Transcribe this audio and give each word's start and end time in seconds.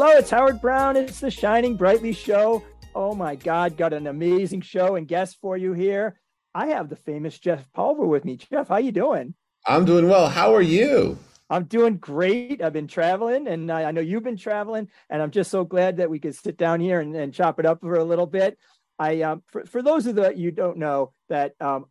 Hello, 0.00 0.16
it's 0.16 0.30
Howard 0.30 0.62
Brown. 0.62 0.96
It's 0.96 1.20
the 1.20 1.30
Shining 1.30 1.76
Brightly 1.76 2.14
Show. 2.14 2.64
Oh 2.94 3.14
my 3.14 3.36
God, 3.36 3.76
got 3.76 3.92
an 3.92 4.06
amazing 4.06 4.62
show 4.62 4.96
and 4.96 5.06
guest 5.06 5.36
for 5.42 5.58
you 5.58 5.74
here. 5.74 6.18
I 6.54 6.68
have 6.68 6.88
the 6.88 6.96
famous 6.96 7.38
Jeff 7.38 7.70
Pulver 7.74 8.06
with 8.06 8.24
me. 8.24 8.38
Jeff, 8.38 8.68
how 8.68 8.78
you 8.78 8.92
doing? 8.92 9.34
I'm 9.66 9.84
doing 9.84 10.08
well. 10.08 10.26
How 10.30 10.54
are 10.54 10.62
you? 10.62 11.18
I'm 11.50 11.64
doing 11.64 11.98
great. 11.98 12.62
I've 12.62 12.72
been 12.72 12.86
traveling, 12.86 13.46
and 13.46 13.70
I, 13.70 13.84
I 13.84 13.90
know 13.90 14.00
you've 14.00 14.22
been 14.22 14.38
traveling, 14.38 14.88
and 15.10 15.20
I'm 15.20 15.30
just 15.30 15.50
so 15.50 15.64
glad 15.64 15.98
that 15.98 16.08
we 16.08 16.18
could 16.18 16.34
sit 16.34 16.56
down 16.56 16.80
here 16.80 17.00
and, 17.00 17.14
and 17.14 17.34
chop 17.34 17.60
it 17.60 17.66
up 17.66 17.82
for 17.82 17.96
a 17.96 18.04
little 18.04 18.24
bit. 18.24 18.56
I, 18.98 19.20
um, 19.20 19.42
for, 19.48 19.66
for 19.66 19.82
those 19.82 20.06
of 20.06 20.14
the 20.14 20.34
you 20.34 20.50
don't 20.50 20.78
know 20.78 21.12
that 21.28 21.60
um, 21.60 21.84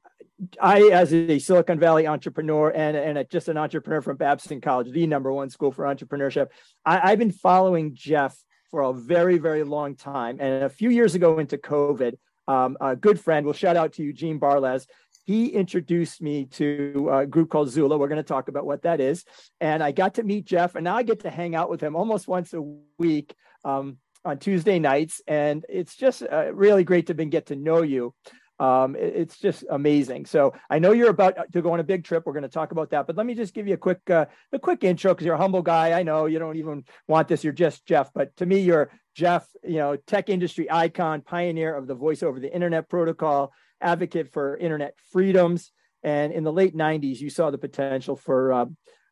I, 0.62 0.84
as 0.84 1.14
a 1.14 1.40
Silicon 1.40 1.80
Valley 1.80 2.08
entrepreneur 2.08 2.70
and, 2.70 2.96
and 2.96 3.18
a, 3.18 3.24
just 3.24 3.50
an 3.50 3.58
entrepreneur 3.58 4.02
from 4.02 4.18
Babson 4.18 4.62
College, 4.62 4.92
the 4.92 5.08
number 5.08 5.31
one 5.31 5.50
school 5.50 5.72
for 5.72 5.86
entrepreneurship, 5.86 6.48
I, 6.86 7.12
I've 7.12 7.20
been 7.20 7.31
following 7.31 7.94
Jeff 7.94 8.38
for 8.72 8.81
a 8.81 8.94
very, 8.94 9.38
very 9.38 9.64
long 9.64 9.96
time. 9.96 10.38
And 10.40 10.64
a 10.64 10.70
few 10.70 10.90
years 10.90 11.16
ago 11.16 11.40
into 11.40 11.58
COVID, 11.58 12.14
um, 12.48 12.78
a 12.80 12.96
good 12.96 13.20
friend, 13.20 13.46
will 13.46 13.54
shout 13.54 13.78
out 13.78 13.94
to 13.94 14.04
Eugene 14.04 14.40
Barles. 14.40 14.88
He 15.26 15.48
introduced 15.48 16.22
me 16.22 16.46
to 16.46 17.09
a 17.12 17.26
group 17.26 17.50
called 17.50 17.70
Zula. 17.70 17.98
We're 17.98 18.08
going 18.08 18.18
to 18.18 18.24
talk 18.24 18.48
about 18.48 18.66
what 18.66 18.84
that 18.84 19.00
is. 19.00 19.26
And 19.62 19.84
I 19.84 19.92
got 19.92 20.16
to 20.16 20.24
meet 20.24 20.46
Jeff, 20.46 20.76
and 20.76 20.84
now 20.84 20.96
I 20.96 21.03
get 21.03 21.22
to 21.22 21.30
hang 21.30 21.53
out 21.53 21.70
with 21.70 21.81
him 21.81 21.96
almost 21.96 22.28
once 22.28 22.53
a 22.53 22.62
week 22.98 23.36
um, 23.64 23.98
on 24.26 24.40
Tuesday 24.40 24.80
nights. 24.80 25.22
And 25.28 25.66
it's 25.70 25.96
just 25.96 26.24
uh, 26.24 26.52
really 26.53 26.84
great 26.84 27.08
to 27.08 27.14
get 27.14 27.48
to 27.48 27.56
know 27.56 27.84
you 27.84 28.14
um, 28.60 28.96
it, 28.96 29.14
it's 29.16 29.38
just 29.38 29.64
amazing. 29.70 30.26
So 30.26 30.54
I 30.70 30.80
know 30.80 30.92
you're 30.92 31.10
about 31.10 31.52
to 31.54 31.62
go 31.62 31.74
on 31.74 31.80
a 31.80 31.84
big 31.84 32.04
trip. 32.04 32.24
We're 32.26 32.34
going 32.34 32.44
to 32.44 32.50
talk 32.50 32.72
about 32.72 32.90
that, 32.92 33.08
but 33.08 33.16
let 33.16 33.26
me 33.26 33.34
just 33.34 33.54
give 33.54 33.68
you 33.68 33.74
a 33.74 33.78
quick 33.78 34.10
uh, 34.10 34.26
a 34.52 34.60
quick 34.60 34.84
intro 34.84 35.14
because 35.14 35.26
you're 35.26 35.36
a 35.36 35.40
humble 35.40 35.62
guy. 35.62 35.98
I 35.98 36.04
know 36.04 36.26
you 36.26 36.40
don't 36.40 36.58
even 36.58 36.84
want 37.08 37.28
this. 37.28 37.44
You're 37.44 37.54
just 37.54 37.86
Jeff, 37.86 38.12
but 38.14 38.36
to 38.38 38.46
me, 38.46 38.60
you're 38.60 38.92
Jeff. 39.16 39.48
You 39.64 39.78
know, 39.78 39.96
tech 39.96 40.30
industry 40.30 40.70
icon, 40.70 41.22
pioneer 41.22 41.76
of 41.76 41.88
the 41.88 41.96
voice 41.96 42.22
over 42.22 42.40
the 42.40 42.54
internet 42.54 42.90
protocol, 42.90 43.54
advocate 43.82 44.32
for 44.32 44.58
internet 44.58 44.96
freedoms. 45.12 45.72
And 46.04 46.32
in 46.32 46.44
the 46.44 46.54
late 46.54 46.76
'90s, 46.76 47.20
you 47.20 47.30
saw 47.30 47.52
the 47.52 47.58
potential 47.58 48.16
for 48.16 48.54
uh, 48.54 48.66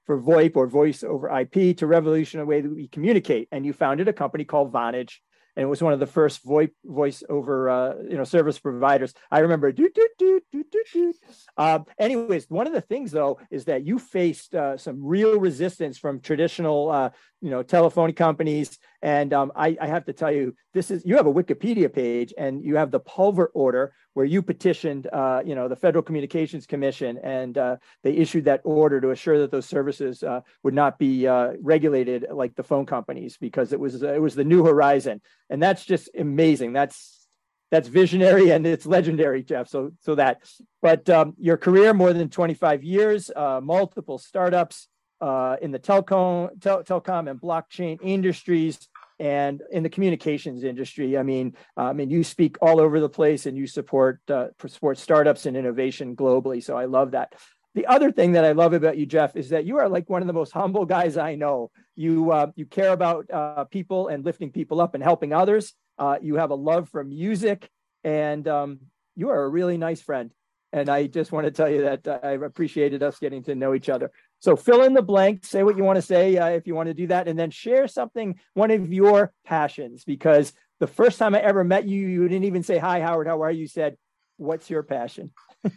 for 0.06 0.22
VoIP 0.22 0.56
or 0.56 0.68
voice 0.68 1.04
over 1.04 1.30
IP 1.30 1.78
to 1.78 1.88
revolutionize 1.88 2.44
the 2.44 2.50
way 2.50 2.62
that 2.62 2.74
we 2.74 2.88
communicate. 2.88 3.50
And 3.52 3.66
you 3.66 3.74
founded 3.74 4.08
a 4.08 4.14
company 4.14 4.46
called 4.46 4.74
Vonage 4.74 5.16
and 5.58 5.64
it 5.64 5.68
was 5.68 5.82
one 5.82 5.92
of 5.92 6.00
the 6.00 6.06
first 6.06 6.46
VoIP 6.46 6.70
voice 6.86 7.24
over 7.28 7.68
uh, 7.68 7.96
you 8.08 8.16
know 8.16 8.24
service 8.24 8.60
providers. 8.60 9.14
I 9.32 9.40
remember. 9.40 9.72
do 9.72 9.90
do 9.90 10.08
do 10.20 10.40
do 10.52 10.64
do 10.72 10.84
do. 10.94 11.14
Uh, 11.58 11.80
anyways, 12.00 12.46
one 12.48 12.68
of 12.68 12.74
the 12.74 12.82
things 12.82 13.12
though 13.12 13.40
is 13.50 13.66
that 13.66 13.84
you 13.84 13.98
faced 13.98 14.54
uh, 14.54 14.78
some 14.78 15.04
real 15.04 15.40
resistance 15.40 15.98
from 15.98 16.20
traditional 16.20 16.92
uh, 16.92 17.10
you 17.42 17.50
know 17.50 17.64
telephone 17.64 18.14
companies, 18.14 18.78
and 19.02 19.34
um, 19.34 19.52
I, 19.56 19.78
I 19.80 19.88
have 19.88 20.06
to 20.06 20.14
tell 20.14 20.32
you, 20.32 20.56
this 20.74 20.92
is 20.92 21.06
you 21.06 21.16
have 21.18 21.28
a 21.28 21.34
Wikipedia 21.34 21.92
page 21.92 22.34
and 22.38 22.64
you 22.64 22.76
have 22.78 22.92
the 22.92 23.00
Pulver 23.00 23.52
order 23.54 23.94
where 24.14 24.26
you 24.26 24.42
petitioned 24.42 25.08
uh, 25.14 25.42
you 25.46 25.56
know 25.56 25.68
the 25.68 25.76
Federal 25.76 26.04
Communications 26.04 26.66
Commission 26.66 27.20
and 27.24 27.58
uh, 27.58 27.78
they 28.04 28.12
issued 28.12 28.46
that 28.46 28.62
order 28.64 29.00
to 29.02 29.12
assure 29.12 29.40
that 29.40 29.52
those 29.52 29.68
services 29.68 30.24
would 30.64 30.74
not 30.74 30.98
be 30.98 31.28
regulated 31.62 32.26
like 32.32 32.56
the 32.56 32.64
phone 32.64 32.86
companies 32.86 33.38
because 33.38 33.74
it 33.74 33.80
was 33.80 34.02
it 34.02 34.22
was 34.22 34.36
the 34.36 34.44
new 34.44 34.64
horizon 34.64 35.22
and 35.50 35.62
that's 35.62 35.86
just 35.86 36.10
amazing. 36.18 36.74
That's 36.74 37.28
that's 37.72 37.88
visionary 37.88 38.52
and 38.52 38.66
it's 38.66 38.86
legendary, 38.86 39.44
Jeff. 39.44 39.68
So 39.68 39.92
so 40.00 40.16
that, 40.16 40.42
but 40.82 41.10
um, 41.10 41.34
your 41.38 41.58
career 41.58 41.94
more 41.94 42.14
than 42.14 42.30
25 42.30 42.84
years, 42.84 43.30
uh, 43.36 43.60
multiple 43.62 44.18
startups 44.18 44.88
uh, 45.22 45.58
in 45.62 45.72
the 45.72 45.80
telecom, 45.80 46.50
tel- 46.62 46.84
telecom 46.84 47.30
and 47.30 47.40
blockchain 47.40 47.98
industries, 48.02 48.88
and 49.20 49.64
in 49.72 49.84
the 49.84 49.90
communications 49.90 50.64
industry. 50.64 51.18
I 51.18 51.24
mean, 51.24 51.56
uh, 51.76 51.86
I 51.86 51.94
mean, 51.94 52.10
you 52.10 52.24
speak 52.24 52.58
all 52.62 52.80
over 52.80 53.00
the 53.00 53.10
place 53.10 53.46
and 53.46 53.58
you 53.58 53.68
support 53.68 54.20
uh, 54.30 54.48
support 54.68 54.98
startups 54.98 55.46
and 55.46 55.58
innovation 55.58 56.16
globally. 56.16 56.64
So 56.64 56.78
I 56.78 56.86
love 56.86 57.12
that. 57.12 57.34
The 57.74 57.86
other 57.86 58.12
thing 58.12 58.32
that 58.32 58.44
I 58.44 58.54
love 58.54 58.74
about 58.74 58.98
you, 58.98 59.06
Jeff, 59.06 59.36
is 59.36 59.50
that 59.50 59.66
you 59.66 59.78
are 59.78 59.90
like 59.90 60.10
one 60.10 60.22
of 60.22 60.28
the 60.28 60.34
most 60.34 60.52
humble 60.52 60.86
guys 60.86 61.18
I 61.18 61.36
know. 61.36 61.72
You 61.96 62.32
uh, 62.32 62.48
you 62.56 62.66
care 62.66 62.92
about 62.94 63.30
uh, 63.32 63.66
people 63.66 64.08
and 64.08 64.24
lifting 64.26 64.52
people 64.52 64.82
up 64.82 64.94
and 64.94 65.04
helping 65.04 65.34
others. 65.34 65.74
Uh, 65.98 66.18
you 66.22 66.36
have 66.36 66.52
a 66.52 66.56
love 66.56 66.90
for 66.90 67.04
music, 67.04 67.70
and 68.04 68.48
um, 68.48 68.80
you 69.16 69.30
are 69.30 69.44
a 69.44 69.50
really 69.50 69.78
nice 69.78 70.02
friend. 70.02 70.32
And 70.74 70.90
I 70.90 71.08
just 71.08 71.32
want 71.32 71.46
to 71.46 71.52
tell 71.52 71.70
you 71.70 71.82
that 71.84 72.08
uh, 72.08 72.20
I 72.24 72.32
appreciated 72.32 73.02
us 73.02 73.20
getting 73.20 73.44
to 73.44 73.56
know 73.56 73.74
each 73.74 73.90
other. 73.90 74.12
So 74.40 74.56
fill 74.56 74.84
in 74.84 74.94
the 74.94 75.02
blank, 75.02 75.46
say 75.46 75.64
what 75.64 75.78
you 75.78 75.84
want 75.84 75.98
to 75.98 76.02
say 76.02 76.38
uh, 76.38 76.50
if 76.50 76.68
you 76.68 76.76
want 76.76 76.88
to 76.88 76.94
do 76.94 77.08
that, 77.08 77.28
and 77.28 77.40
then 77.40 77.52
share 77.52 77.88
something, 77.88 78.40
one 78.54 78.72
of 78.72 78.92
your 78.92 79.34
passions. 79.46 80.04
Because 80.04 80.54
the 80.80 80.88
first 80.88 81.20
time 81.20 81.36
I 81.36 81.42
ever 81.42 81.64
met 81.64 81.88
you, 81.88 82.08
you 82.08 82.28
didn't 82.28 82.46
even 82.46 82.64
say 82.64 82.78
hi, 82.78 83.02
Howard. 83.02 83.28
How 83.28 83.42
are 83.44 83.52
you? 83.52 83.62
you 83.62 83.68
said, 83.68 83.98
"What's 84.38 84.70
your 84.70 84.84
passion?" 84.84 85.32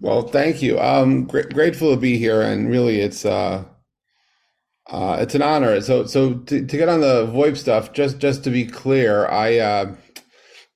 Well, 0.00 0.22
thank 0.22 0.62
you. 0.62 0.78
I'm 0.78 1.24
gr- 1.26 1.48
grateful 1.52 1.90
to 1.90 1.96
be 1.96 2.18
here, 2.18 2.40
and 2.40 2.70
really, 2.70 3.00
it's 3.00 3.24
uh, 3.24 3.64
uh, 4.88 5.18
it's 5.20 5.34
an 5.34 5.42
honor. 5.42 5.80
So, 5.80 6.06
so 6.06 6.34
to, 6.34 6.64
to 6.64 6.76
get 6.76 6.88
on 6.88 7.00
the 7.00 7.26
VoIP 7.26 7.56
stuff, 7.56 7.92
just 7.92 8.18
just 8.18 8.44
to 8.44 8.50
be 8.50 8.64
clear, 8.64 9.26
I 9.26 9.58
uh, 9.58 9.96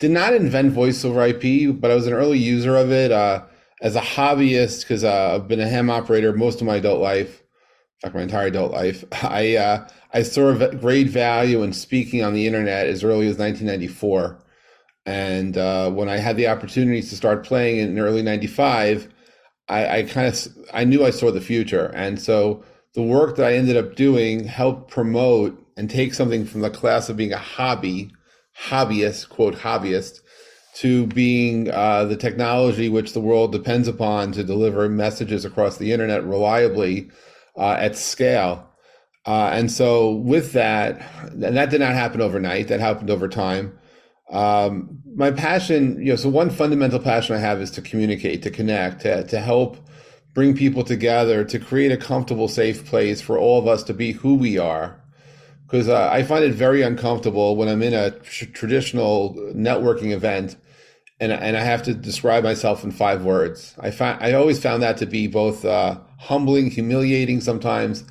did 0.03 0.11
not 0.11 0.35
invent 0.35 0.73
voice 0.73 1.05
over 1.05 1.25
IP, 1.25 1.81
but 1.81 1.93
I 1.93 1.95
was 1.95 2.09
an 2.09 2.13
early 2.13 2.37
user 2.37 2.77
of 2.77 2.91
it 2.91 3.13
uh, 3.13 3.45
as 3.81 3.95
a 3.95 4.01
hobbyist 4.01 4.81
because 4.81 5.05
uh, 5.05 5.37
I've 5.37 5.47
been 5.47 5.61
a 5.61 5.69
ham 5.69 5.91
operator 5.91 6.33
most 6.33 6.61
of 6.61 6.67
my 6.67 6.75
adult 6.75 7.01
life, 7.01 7.39
in 7.39 8.01
fact, 8.01 8.17
my 8.17 8.23
entire 8.23 8.49
adult 8.49 8.73
life. 8.73 9.05
I 9.23 9.55
uh, 9.55 9.89
I 10.13 10.25
saw 10.25 10.55
great 10.71 11.09
value 11.09 11.63
in 11.63 11.73
speaking 11.73 12.25
on 12.25 12.35
the 12.35 12.49
internet 12.49 12.89
as 12.89 13.05
early 13.05 13.29
as 13.29 13.39
1994. 13.39 14.45
And 15.07 15.57
uh, 15.57 15.93
when 15.93 16.09
I 16.09 16.17
had 16.17 16.37
the 16.37 16.49
opportunities 16.49 17.09
to 17.11 17.17
start 17.17 17.47
playing 17.47 17.79
in 17.79 17.97
early 17.97 18.23
'95, 18.23 19.09
I, 19.69 19.99
I 19.99 20.03
kind 20.03 20.27
of 20.27 20.49
I 20.75 20.83
knew 20.83 21.05
I 21.05 21.11
saw 21.11 21.31
the 21.31 21.41
future, 21.41 21.93
and 21.95 22.21
so 22.21 22.65
the 22.95 23.03
work 23.03 23.37
that 23.37 23.47
I 23.47 23.55
ended 23.55 23.77
up 23.77 23.95
doing 23.95 24.47
helped 24.47 24.91
promote 24.91 25.65
and 25.77 25.89
take 25.89 26.13
something 26.13 26.45
from 26.45 26.61
the 26.61 26.71
class 26.71 27.09
of 27.09 27.17
being 27.17 27.33
a 27.33 27.39
hobby, 27.39 28.11
hobbyist, 28.59 29.29
quote 29.29 29.57
hobbyist, 29.57 30.21
to 30.75 31.07
being 31.09 31.71
uh, 31.71 32.05
the 32.05 32.17
technology 32.17 32.89
which 32.89 33.13
the 33.13 33.21
world 33.21 33.53
depends 33.53 33.89
upon 33.89 34.33
to 34.33 34.45
deliver 34.45 34.89
messages 34.89 35.45
across 35.45 35.77
the 35.77 35.93
internet 35.93 36.25
reliably 36.25 37.11
uh, 37.57 37.77
at 37.79 37.97
scale. 37.97 38.69
Uh, 39.27 39.51
and 39.53 39.71
so, 39.71 40.11
with 40.11 40.53
that, 40.53 41.01
and 41.31 41.57
that 41.57 41.71
did 41.71 41.81
not 41.81 41.93
happen 41.93 42.21
overnight. 42.21 42.69
That 42.69 42.81
happened 42.81 43.11
over 43.11 43.29
time. 43.29 43.79
Um, 44.31 44.99
my 45.15 45.31
passion, 45.31 45.99
you 45.99 46.07
know, 46.07 46.17
so 46.17 46.29
one 46.29 46.51
fundamental 46.51 46.99
passion 46.99 47.37
I 47.37 47.39
have 47.39 47.61
is 47.61 47.71
to 47.73 47.83
communicate, 47.83 48.43
to 48.43 48.51
connect, 48.51 49.03
to, 49.03 49.25
to 49.25 49.41
help 49.41 49.77
bring 50.35 50.57
people 50.57 50.83
together, 50.83 51.45
to 51.45 51.59
create 51.59 51.93
a 51.93 51.97
comfortable, 51.97 52.49
safe 52.49 52.87
place 52.87 53.21
for 53.21 53.39
all 53.39 53.59
of 53.59 53.69
us 53.69 53.83
to 53.85 53.95
be 53.95 54.13
who 54.13 54.35
we 54.35 54.59
are. 54.59 55.02
Because 55.73 55.89
uh, 55.89 56.11
I 56.13 56.23
find 56.23 56.45
it 56.45 56.53
very 56.53 56.83
uncomfortable 56.83 57.57
when 57.57 57.67
I'm 57.67 57.83
in 57.83 57.95
a 57.95 58.11
tr- 58.11 58.45
traditional 58.45 59.35
networking 59.55 60.13
event 60.13 60.57
and, 61.19 61.33
and 61.33 61.57
I 61.57 61.61
have 61.61 61.83
to 61.85 61.95
describe 61.95 62.45
myself 62.45 62.85
in 62.85 62.91
five 62.91 63.25
words. 63.25 63.75
I 63.81 63.91
find 63.91 64.23
I 64.23 64.35
always 64.35 64.61
found 64.61 64.83
that 64.83 64.99
to 64.99 65.07
be 65.07 65.29
both 65.29 65.65
uh, 65.65 65.99
humbling, 66.19 66.71
humiliating 66.71 67.41
sometimes, 67.41 68.05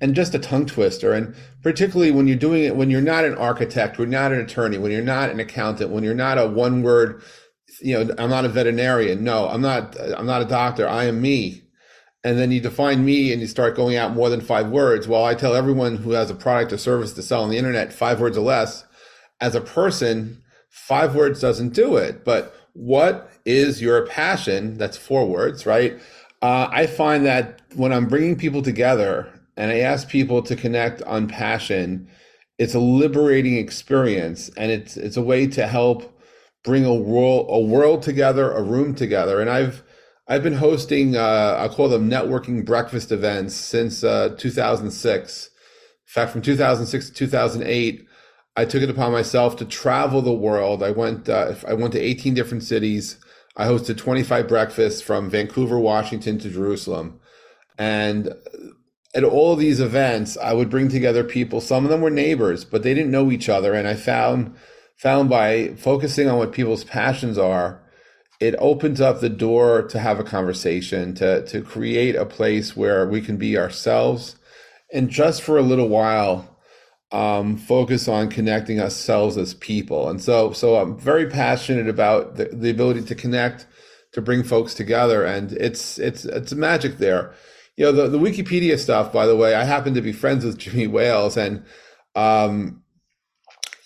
and 0.00 0.14
just 0.14 0.32
a 0.36 0.38
tongue 0.38 0.66
twister. 0.66 1.12
And 1.12 1.34
particularly 1.60 2.12
when 2.12 2.28
you're 2.28 2.36
doing 2.36 2.62
it, 2.62 2.76
when 2.76 2.88
you're 2.88 3.00
not 3.00 3.24
an 3.24 3.34
architect, 3.34 3.98
when 3.98 4.12
you're 4.12 4.20
not 4.20 4.32
an 4.32 4.38
attorney, 4.38 4.78
when 4.78 4.92
you're 4.92 5.02
not 5.02 5.28
an 5.28 5.40
accountant, 5.40 5.90
when 5.90 6.04
you're 6.04 6.14
not 6.14 6.38
a 6.38 6.46
one 6.46 6.84
word, 6.84 7.20
you 7.80 7.94
know, 8.04 8.14
I'm 8.16 8.30
not 8.30 8.44
a 8.44 8.48
veterinarian. 8.48 9.24
No, 9.24 9.48
I'm 9.48 9.62
not, 9.62 9.98
I'm 9.98 10.26
not 10.26 10.42
a 10.42 10.44
doctor. 10.44 10.86
I 10.86 11.06
am 11.06 11.20
me. 11.20 11.62
And 12.24 12.38
then 12.38 12.50
you 12.50 12.60
define 12.60 13.04
me 13.04 13.32
and 13.32 13.40
you 13.40 13.46
start 13.46 13.76
going 13.76 13.96
out 13.96 14.12
more 14.12 14.28
than 14.28 14.40
five 14.40 14.68
words. 14.68 15.06
Well, 15.06 15.24
I 15.24 15.34
tell 15.34 15.54
everyone 15.54 15.96
who 15.96 16.12
has 16.12 16.30
a 16.30 16.34
product 16.34 16.72
or 16.72 16.78
service 16.78 17.12
to 17.12 17.22
sell 17.22 17.42
on 17.44 17.50
the 17.50 17.58
internet, 17.58 17.92
five 17.92 18.20
words 18.20 18.36
or 18.36 18.42
less. 18.42 18.84
As 19.40 19.54
a 19.54 19.60
person, 19.60 20.42
five 20.68 21.14
words 21.14 21.40
doesn't 21.40 21.74
do 21.74 21.96
it. 21.96 22.24
But 22.24 22.54
what 22.72 23.30
is 23.44 23.80
your 23.80 24.06
passion? 24.06 24.78
That's 24.78 24.96
four 24.96 25.26
words, 25.26 25.64
right? 25.64 25.98
Uh, 26.42 26.68
I 26.70 26.86
find 26.86 27.24
that 27.26 27.60
when 27.74 27.92
I'm 27.92 28.06
bringing 28.06 28.36
people 28.36 28.62
together 28.62 29.32
and 29.56 29.70
I 29.70 29.80
ask 29.80 30.08
people 30.08 30.42
to 30.42 30.54
connect 30.54 31.02
on 31.02 31.28
passion, 31.28 32.08
it's 32.58 32.74
a 32.74 32.80
liberating 32.80 33.56
experience, 33.56 34.50
and 34.56 34.70
it's 34.70 34.96
it's 34.96 35.16
a 35.16 35.22
way 35.22 35.46
to 35.48 35.66
help 35.66 36.20
bring 36.64 36.84
a 36.84 36.94
world 36.94 37.46
a 37.48 37.60
world 37.60 38.02
together, 38.02 38.50
a 38.52 38.62
room 38.62 38.94
together. 38.94 39.40
And 39.40 39.48
I've 39.48 39.82
I've 40.28 40.42
been 40.42 40.54
hosting 40.54 41.16
uh, 41.16 41.56
I 41.58 41.68
call 41.68 41.88
them 41.88 42.10
networking 42.10 42.64
breakfast 42.64 43.10
events 43.10 43.54
since 43.54 44.04
uh, 44.04 44.34
2006. 44.36 45.46
In 45.46 45.50
fact, 46.04 46.32
from 46.32 46.42
2006 46.42 47.08
to 47.08 47.14
2008, 47.14 48.06
I 48.54 48.64
took 48.64 48.82
it 48.82 48.90
upon 48.90 49.12
myself 49.12 49.56
to 49.56 49.64
travel 49.64 50.20
the 50.20 50.32
world. 50.32 50.82
I 50.82 50.90
went 50.90 51.28
uh, 51.28 51.54
I 51.66 51.72
went 51.74 51.92
to 51.94 52.00
18 52.00 52.34
different 52.34 52.62
cities. 52.62 53.16
I 53.56 53.66
hosted 53.66 53.96
25 53.96 54.46
breakfasts 54.46 55.00
from 55.00 55.30
Vancouver, 55.30 55.78
Washington 55.78 56.38
to 56.40 56.50
Jerusalem. 56.50 57.20
And 57.78 58.34
at 59.14 59.24
all 59.24 59.54
of 59.54 59.58
these 59.58 59.80
events, 59.80 60.36
I 60.36 60.52
would 60.52 60.68
bring 60.68 60.88
together 60.88 61.24
people. 61.24 61.60
Some 61.60 61.84
of 61.84 61.90
them 61.90 62.02
were 62.02 62.10
neighbors, 62.10 62.64
but 62.64 62.82
they 62.82 62.94
didn't 62.94 63.10
know 63.10 63.30
each 63.32 63.48
other. 63.48 63.72
And 63.72 63.88
I 63.88 63.94
found 63.94 64.54
found 64.96 65.30
by 65.30 65.74
focusing 65.76 66.28
on 66.28 66.38
what 66.38 66.52
people's 66.52 66.84
passions 66.84 67.38
are, 67.38 67.80
it 68.40 68.54
opens 68.58 69.00
up 69.00 69.20
the 69.20 69.28
door 69.28 69.82
to 69.82 69.98
have 69.98 70.20
a 70.20 70.24
conversation, 70.24 71.14
to 71.14 71.44
to 71.46 71.62
create 71.62 72.14
a 72.14 72.26
place 72.26 72.76
where 72.76 73.08
we 73.08 73.20
can 73.20 73.36
be 73.36 73.58
ourselves, 73.58 74.36
and 74.92 75.10
just 75.10 75.42
for 75.42 75.58
a 75.58 75.62
little 75.62 75.88
while, 75.88 76.58
um, 77.10 77.56
focus 77.56 78.08
on 78.08 78.28
connecting 78.28 78.80
ourselves 78.80 79.36
as 79.36 79.54
people. 79.54 80.08
And 80.08 80.22
so, 80.22 80.52
so 80.52 80.76
I'm 80.76 80.98
very 80.98 81.26
passionate 81.26 81.88
about 81.88 82.36
the, 82.36 82.46
the 82.46 82.70
ability 82.70 83.02
to 83.02 83.14
connect, 83.14 83.66
to 84.12 84.20
bring 84.22 84.42
folks 84.42 84.74
together, 84.74 85.24
and 85.24 85.52
it's 85.52 85.98
it's 85.98 86.24
it's 86.24 86.52
magic 86.52 86.98
there. 86.98 87.34
You 87.76 87.86
know, 87.86 87.92
the, 87.92 88.08
the 88.08 88.18
Wikipedia 88.18 88.78
stuff, 88.78 89.12
by 89.12 89.26
the 89.26 89.36
way, 89.36 89.54
I 89.54 89.64
happen 89.64 89.94
to 89.94 90.02
be 90.02 90.12
friends 90.12 90.44
with 90.44 90.58
Jimmy 90.58 90.86
Wales, 90.86 91.36
and 91.36 91.64
um, 92.14 92.82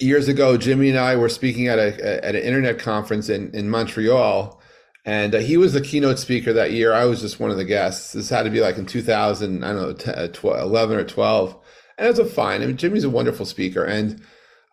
years 0.02 0.28
ago, 0.28 0.56
Jimmy 0.56 0.90
and 0.90 0.98
I 0.98 1.16
were 1.16 1.28
speaking 1.28 1.68
at 1.68 1.78
a 1.78 2.24
at 2.24 2.34
an 2.34 2.42
internet 2.42 2.78
conference 2.78 3.28
in 3.28 3.54
in 3.54 3.70
Montreal, 3.70 4.60
and 5.04 5.34
uh, 5.34 5.38
he 5.38 5.56
was 5.56 5.72
the 5.72 5.80
keynote 5.80 6.18
speaker 6.18 6.52
that 6.52 6.72
year. 6.72 6.92
I 6.92 7.04
was 7.04 7.20
just 7.20 7.40
one 7.40 7.50
of 7.50 7.56
the 7.56 7.64
guests. 7.64 8.12
This 8.12 8.28
had 8.28 8.42
to 8.44 8.50
be 8.50 8.60
like 8.60 8.76
in 8.76 8.86
2000, 8.86 9.64
I 9.64 9.72
don't 9.72 9.76
know, 9.76 9.92
10, 9.92 10.32
12, 10.32 10.62
11 10.62 10.96
or 10.98 11.04
12, 11.04 11.56
and 11.98 12.06
it 12.06 12.10
was 12.10 12.18
a 12.18 12.24
fine. 12.24 12.62
I 12.62 12.66
mean, 12.66 12.76
Jimmy's 12.76 13.04
a 13.04 13.10
wonderful 13.10 13.46
speaker, 13.46 13.84
and 13.84 14.20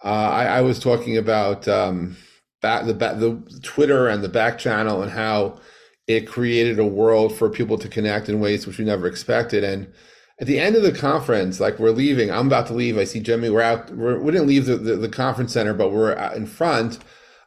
uh, 0.03 0.07
I, 0.07 0.45
I, 0.45 0.61
was 0.61 0.79
talking 0.79 1.17
about 1.17 1.67
um, 1.67 2.17
back, 2.61 2.85
the 2.85 2.93
the 2.93 3.59
Twitter 3.63 4.07
and 4.07 4.23
the 4.23 4.29
back 4.29 4.57
channel 4.57 5.01
and 5.01 5.11
how 5.11 5.59
it 6.07 6.27
created 6.27 6.79
a 6.79 6.85
world 6.85 7.35
for 7.35 7.49
people 7.49 7.77
to 7.77 7.87
connect 7.87 8.29
in 8.29 8.39
ways 8.39 8.65
which 8.65 8.77
we 8.77 8.85
never 8.85 9.07
expected, 9.07 9.63
and 9.63 9.91
at 10.39 10.47
the 10.47 10.59
end 10.59 10.75
of 10.75 10.83
the 10.83 10.91
conference, 10.91 11.59
like 11.59 11.79
we're 11.79 11.91
leaving, 11.91 12.31
I'm 12.31 12.47
about 12.47 12.67
to 12.67 12.73
leave. 12.73 12.97
I 12.97 13.03
see 13.03 13.19
Jimmy. 13.19 13.49
We're 13.49 13.61
out. 13.61 13.89
We're, 13.91 14.19
we 14.19 14.31
did 14.31 14.39
not 14.39 14.47
leave 14.47 14.65
the, 14.65 14.77
the, 14.77 14.95
the, 14.95 15.09
conference 15.09 15.53
center, 15.53 15.73
but 15.73 15.91
we're 15.91 16.13
in 16.33 16.47
front. 16.47 16.99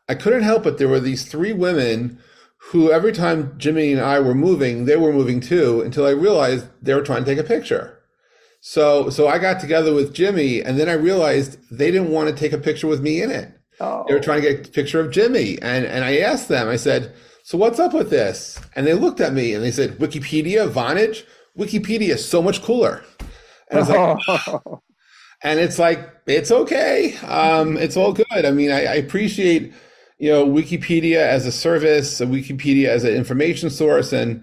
I 0.08 0.14
couldn't 0.14 0.42
help 0.42 0.66
it. 0.66 0.76
There 0.76 0.88
were 0.88 1.00
these 1.00 1.24
three 1.24 1.52
women 1.52 2.18
who, 2.70 2.92
every 2.92 3.12
time 3.12 3.54
Jimmy 3.56 3.92
and 3.92 4.00
I 4.00 4.20
were 4.20 4.34
moving, 4.34 4.84
they 4.84 4.96
were 4.96 5.12
moving 5.12 5.40
too. 5.40 5.80
Until 5.80 6.04
I 6.04 6.10
realized 6.10 6.66
they 6.82 6.92
were 6.92 7.02
trying 7.02 7.24
to 7.24 7.30
take 7.34 7.42
a 7.42 7.48
picture. 7.48 7.98
So, 8.60 9.08
so 9.08 9.26
I 9.26 9.38
got 9.38 9.58
together 9.58 9.94
with 9.94 10.14
Jimmy, 10.14 10.62
and 10.62 10.78
then 10.78 10.88
I 10.88 10.92
realized 10.92 11.58
they 11.70 11.90
didn't 11.90 12.12
want 12.12 12.28
to 12.28 12.34
take 12.34 12.52
a 12.52 12.58
picture 12.58 12.86
with 12.86 13.00
me 13.00 13.22
in 13.22 13.30
it. 13.30 13.52
Oh. 13.80 14.04
They 14.06 14.14
were 14.14 14.20
trying 14.20 14.42
to 14.42 14.48
get 14.48 14.68
a 14.68 14.70
picture 14.70 15.00
of 15.00 15.10
Jimmy, 15.10 15.58
and 15.62 15.86
and 15.86 16.04
I 16.04 16.18
asked 16.18 16.48
them. 16.48 16.68
I 16.68 16.76
said, 16.76 17.14
"So 17.42 17.56
what's 17.56 17.80
up 17.80 17.94
with 17.94 18.10
this?" 18.10 18.60
And 18.76 18.86
they 18.86 18.94
looked 18.94 19.20
at 19.20 19.32
me 19.32 19.54
and 19.54 19.64
they 19.64 19.72
said, 19.72 19.98
"Wikipedia, 19.98 20.70
Vonage." 20.70 21.24
Wikipedia 21.58 22.10
is 22.10 22.26
so 22.26 22.42
much 22.42 22.62
cooler. 22.62 23.04
And 23.70 23.80
it's 23.80 23.88
like, 23.88 24.60
and 25.42 25.60
it's 25.60 25.78
like, 25.78 26.10
it's 26.26 26.50
okay. 26.50 27.16
Um, 27.18 27.76
it's 27.76 27.96
all 27.96 28.12
good. 28.12 28.26
I 28.30 28.50
mean, 28.50 28.70
I, 28.70 28.84
I, 28.84 28.94
appreciate, 28.94 29.72
you 30.18 30.30
know, 30.30 30.46
Wikipedia 30.46 31.16
as 31.16 31.46
a 31.46 31.52
service, 31.52 32.20
Wikipedia 32.20 32.88
as 32.88 33.04
an 33.04 33.14
information 33.14 33.70
source. 33.70 34.12
And, 34.12 34.42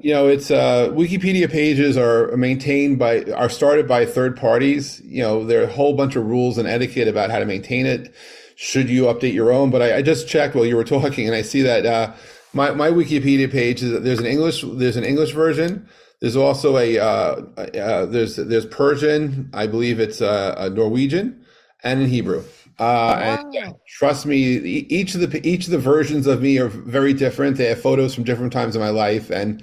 you 0.00 0.12
know, 0.12 0.26
it's, 0.26 0.50
uh, 0.50 0.88
Wikipedia 0.92 1.50
pages 1.50 1.96
are 1.96 2.36
maintained 2.36 2.98
by, 2.98 3.24
are 3.24 3.48
started 3.48 3.86
by 3.86 4.06
third 4.06 4.36
parties. 4.36 5.00
You 5.04 5.22
know, 5.22 5.44
there 5.44 5.60
are 5.60 5.64
a 5.64 5.72
whole 5.72 5.94
bunch 5.94 6.16
of 6.16 6.24
rules 6.26 6.58
and 6.58 6.68
etiquette 6.68 7.08
about 7.08 7.30
how 7.30 7.38
to 7.38 7.46
maintain 7.46 7.86
it. 7.86 8.14
Should 8.56 8.88
you 8.88 9.04
update 9.04 9.34
your 9.34 9.52
own? 9.52 9.70
But 9.70 9.82
I, 9.82 9.96
I 9.98 10.02
just 10.02 10.28
checked 10.28 10.54
while 10.54 10.66
you 10.66 10.76
were 10.76 10.84
talking 10.96 11.26
and 11.26 11.36
I 11.36 11.42
see 11.42 11.62
that, 11.62 11.86
uh, 11.86 12.14
my, 12.54 12.70
my 12.70 12.88
Wikipedia 12.90 13.50
page 13.52 13.82
is 13.82 14.02
there's 14.02 14.20
an 14.20 14.26
English, 14.26 14.64
there's 14.66 14.96
an 14.96 15.04
English 15.04 15.32
version 15.32 15.86
there's 16.20 16.36
also 16.36 16.76
a 16.78 16.98
uh, 16.98 17.04
uh, 17.56 18.06
there's 18.06 18.36
there's 18.36 18.66
Persian, 18.66 19.50
I 19.52 19.66
believe 19.66 20.00
it's 20.00 20.20
uh, 20.20 20.54
a 20.58 20.70
Norwegian, 20.70 21.44
and 21.84 22.02
in 22.02 22.08
Hebrew. 22.08 22.42
Uh, 22.78 23.40
wow. 23.42 23.50
And 23.54 23.74
trust 23.88 24.26
me, 24.26 24.36
each 24.36 25.14
of 25.14 25.20
the 25.20 25.48
each 25.48 25.66
of 25.66 25.70
the 25.70 25.78
versions 25.78 26.26
of 26.26 26.42
me 26.42 26.58
are 26.58 26.68
very 26.68 27.12
different. 27.12 27.56
They 27.56 27.66
have 27.66 27.80
photos 27.80 28.14
from 28.14 28.24
different 28.24 28.52
times 28.52 28.74
of 28.74 28.80
my 28.80 28.90
life, 28.90 29.30
and 29.30 29.62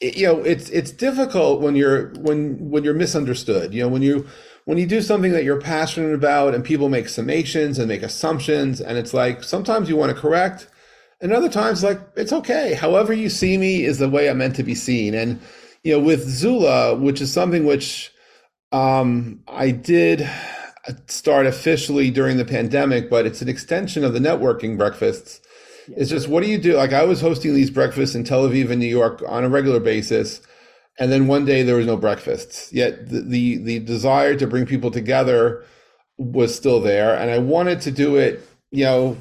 it, 0.00 0.16
you 0.16 0.26
know 0.26 0.40
it's 0.40 0.70
it's 0.70 0.92
difficult 0.92 1.60
when 1.60 1.74
you're 1.74 2.10
when 2.20 2.70
when 2.70 2.84
you're 2.84 2.94
misunderstood. 2.94 3.74
You 3.74 3.82
know 3.82 3.88
when 3.88 4.02
you 4.02 4.26
when 4.66 4.78
you 4.78 4.86
do 4.86 5.02
something 5.02 5.32
that 5.32 5.42
you're 5.42 5.60
passionate 5.60 6.14
about, 6.14 6.54
and 6.54 6.64
people 6.64 6.88
make 6.88 7.06
summations 7.06 7.80
and 7.80 7.88
make 7.88 8.04
assumptions, 8.04 8.80
and 8.80 8.96
it's 8.96 9.12
like 9.12 9.42
sometimes 9.42 9.88
you 9.88 9.96
want 9.96 10.14
to 10.14 10.20
correct, 10.20 10.68
and 11.20 11.32
other 11.32 11.48
times 11.48 11.82
like 11.82 12.00
it's 12.16 12.32
okay. 12.32 12.74
However 12.74 13.12
you 13.12 13.28
see 13.28 13.58
me 13.58 13.84
is 13.84 13.98
the 13.98 14.08
way 14.08 14.30
I'm 14.30 14.38
meant 14.38 14.54
to 14.56 14.62
be 14.62 14.76
seen, 14.76 15.14
and 15.14 15.40
you 15.82 15.92
know, 15.92 16.00
with 16.00 16.28
Zula, 16.28 16.94
which 16.94 17.20
is 17.20 17.32
something 17.32 17.64
which 17.64 18.12
um, 18.72 19.42
I 19.48 19.70
did 19.70 20.28
start 21.06 21.46
officially 21.46 22.10
during 22.10 22.36
the 22.36 22.44
pandemic, 22.44 23.10
but 23.10 23.26
it's 23.26 23.42
an 23.42 23.48
extension 23.48 24.04
of 24.04 24.12
the 24.12 24.18
networking 24.18 24.76
breakfasts. 24.76 25.40
It's 25.88 26.10
just 26.10 26.28
what 26.28 26.42
do 26.42 26.48
you 26.48 26.58
do? 26.58 26.76
Like 26.76 26.92
I 26.92 27.04
was 27.04 27.20
hosting 27.20 27.54
these 27.54 27.70
breakfasts 27.70 28.14
in 28.14 28.24
Tel 28.24 28.48
Aviv 28.48 28.70
and 28.70 28.80
New 28.80 28.86
York 28.86 29.22
on 29.26 29.44
a 29.44 29.48
regular 29.48 29.80
basis, 29.80 30.40
and 30.98 31.10
then 31.10 31.26
one 31.26 31.44
day 31.44 31.62
there 31.62 31.76
was 31.76 31.86
no 31.86 31.96
breakfasts. 31.96 32.72
Yet 32.72 33.08
the, 33.08 33.20
the, 33.22 33.56
the 33.58 33.78
desire 33.80 34.36
to 34.36 34.46
bring 34.46 34.66
people 34.66 34.90
together 34.90 35.64
was 36.18 36.54
still 36.54 36.80
there, 36.80 37.16
and 37.16 37.30
I 37.30 37.38
wanted 37.38 37.80
to 37.82 37.90
do 37.90 38.16
it, 38.16 38.46
you 38.70 38.84
know, 38.84 39.16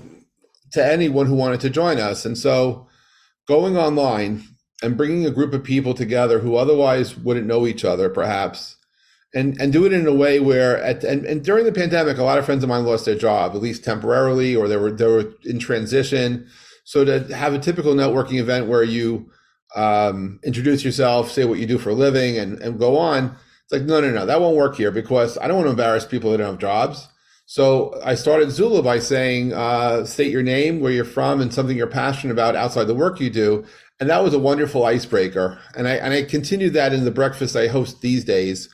to 0.73 0.85
anyone 0.85 1.25
who 1.25 1.35
wanted 1.35 1.62
to 1.62 1.69
join 1.69 2.00
us. 2.00 2.25
And 2.25 2.38
so, 2.38 2.88
going 3.47 3.77
online 3.77 4.44
and 4.81 4.97
bringing 4.97 5.25
a 5.25 5.31
group 5.31 5.53
of 5.53 5.63
people 5.63 5.93
together 5.93 6.39
who 6.39 6.55
otherwise 6.55 7.17
wouldn't 7.17 7.48
know 7.48 7.67
each 7.67 7.83
other, 7.83 8.09
perhaps, 8.09 8.77
and 9.33 9.59
and 9.62 9.71
do 9.71 9.86
it 9.86 9.93
in 9.93 10.07
a 10.07 10.13
way 10.13 10.39
where 10.39 10.81
at 10.83 11.03
and, 11.03 11.25
and 11.25 11.43
during 11.43 11.65
the 11.65 11.71
pandemic, 11.71 12.17
a 12.17 12.24
lot 12.24 12.38
of 12.38 12.45
friends 12.45 12.63
of 12.63 12.69
mine 12.69 12.86
lost 12.86 13.05
their 13.05 13.17
job, 13.17 13.55
at 13.55 13.62
least 13.62 13.83
temporarily, 13.83 14.55
or 14.55 14.67
they 14.67 14.77
were 14.77 14.91
they 14.91 15.05
were 15.05 15.33
in 15.43 15.59
transition. 15.59 16.48
So 16.83 17.05
to 17.05 17.36
have 17.36 17.53
a 17.53 17.59
typical 17.59 17.93
networking 17.93 18.39
event 18.39 18.67
where 18.67 18.83
you 18.83 19.29
um, 19.75 20.39
introduce 20.43 20.83
yourself, 20.83 21.29
say 21.29 21.45
what 21.45 21.59
you 21.59 21.67
do 21.67 21.77
for 21.77 21.91
a 21.91 21.93
living, 21.93 22.38
and 22.38 22.59
and 22.59 22.79
go 22.79 22.98
on, 22.98 23.36
it's 23.63 23.71
like 23.71 23.83
no, 23.83 24.01
no, 24.01 24.12
no, 24.12 24.25
that 24.25 24.41
won't 24.41 24.57
work 24.57 24.75
here 24.75 24.91
because 24.91 25.38
I 25.38 25.48
don't 25.48 25.57
want 25.57 25.67
to 25.67 25.71
embarrass 25.71 26.05
people 26.05 26.31
that 26.31 26.38
don't 26.38 26.51
have 26.51 26.59
jobs. 26.59 27.07
So 27.45 28.00
I 28.03 28.13
started 28.13 28.51
Zula 28.51 28.83
by 28.83 29.00
saying, 29.00 29.53
uh, 29.53 30.05
state 30.05 30.31
your 30.31 30.43
name, 30.43 30.81
where 30.81 30.91
you're 30.91 31.03
from, 31.03 31.41
and 31.41 31.51
something 31.51 31.75
you're 31.75 31.88
passionate 31.88 32.31
about 32.31 32.55
outside 32.55 32.83
the 32.83 32.93
work 32.93 33.19
you 33.19 33.31
do, 33.31 33.65
and 34.00 34.10
that 34.10 34.24
was 34.24 34.34
a 34.34 34.39
wonderful 34.39 34.86
icebreaker. 34.86 35.60
And 35.75 35.88
I 35.88 35.96
and 35.96 36.13
I 36.13 36.24
continue 36.24 36.70
that 36.72 36.94
in 36.94 37.03
the 37.03 37.12
breakfast 37.12 37.56
I 37.56 37.68
host 37.68 38.01
these 38.01 38.24
days 38.24 38.74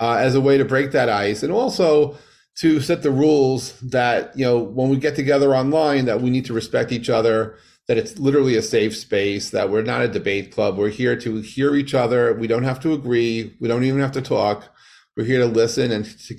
uh, 0.00 0.14
as 0.14 0.34
a 0.34 0.40
way 0.40 0.58
to 0.58 0.64
break 0.64 0.92
that 0.92 1.08
ice, 1.08 1.42
and 1.42 1.52
also 1.52 2.16
to 2.56 2.80
set 2.80 3.02
the 3.02 3.10
rules 3.10 3.78
that 3.80 4.36
you 4.36 4.44
know 4.44 4.58
when 4.58 4.88
we 4.88 4.96
get 4.96 5.14
together 5.14 5.54
online 5.54 6.06
that 6.06 6.20
we 6.20 6.30
need 6.30 6.46
to 6.46 6.52
respect 6.52 6.92
each 6.92 7.10
other. 7.10 7.56
That 7.88 7.98
it's 7.98 8.18
literally 8.18 8.56
a 8.56 8.62
safe 8.62 8.96
space. 8.96 9.50
That 9.50 9.70
we're 9.70 9.82
not 9.82 10.02
a 10.02 10.08
debate 10.08 10.50
club. 10.52 10.76
We're 10.76 10.88
here 10.88 11.14
to 11.20 11.36
hear 11.36 11.76
each 11.76 11.94
other. 11.94 12.34
We 12.34 12.48
don't 12.48 12.64
have 12.64 12.80
to 12.80 12.92
agree. 12.92 13.54
We 13.60 13.68
don't 13.68 13.84
even 13.84 14.00
have 14.00 14.12
to 14.12 14.22
talk. 14.22 14.64
We're 15.16 15.24
here 15.24 15.38
to 15.38 15.46
listen 15.46 15.92
and 15.92 16.04
to, 16.04 16.36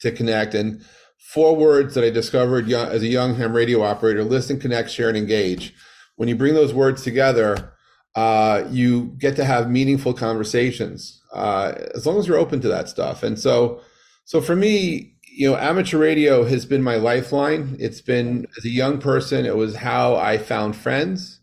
to 0.00 0.10
connect. 0.10 0.54
And 0.54 0.82
four 1.18 1.54
words 1.54 1.94
that 1.94 2.02
I 2.02 2.08
discovered 2.08 2.66
young, 2.66 2.88
as 2.88 3.02
a 3.02 3.08
young 3.08 3.34
ham 3.34 3.54
radio 3.54 3.82
operator: 3.82 4.24
listen, 4.24 4.58
connect, 4.58 4.90
share, 4.90 5.08
and 5.08 5.18
engage 5.18 5.74
when 6.16 6.28
you 6.28 6.36
bring 6.36 6.54
those 6.54 6.74
words 6.74 7.02
together, 7.02 7.72
uh, 8.14 8.64
you 8.70 9.14
get 9.18 9.36
to 9.36 9.44
have 9.44 9.70
meaningful 9.70 10.14
conversations 10.14 11.22
uh, 11.32 11.72
as 11.94 12.06
long 12.06 12.18
as 12.18 12.26
you're 12.26 12.38
open 12.38 12.60
to 12.60 12.68
that 12.68 12.88
stuff. 12.88 13.22
And 13.22 13.38
so, 13.38 13.80
so 14.24 14.40
for 14.40 14.56
me, 14.56 15.14
you 15.30 15.50
know, 15.50 15.56
amateur 15.56 15.98
radio 15.98 16.44
has 16.44 16.64
been 16.64 16.82
my 16.82 16.96
lifeline. 16.96 17.76
It's 17.78 18.00
been 18.00 18.46
as 18.56 18.64
a 18.64 18.70
young 18.70 18.98
person, 18.98 19.44
it 19.44 19.56
was 19.56 19.76
how 19.76 20.16
I 20.16 20.38
found 20.38 20.74
friends. 20.76 21.40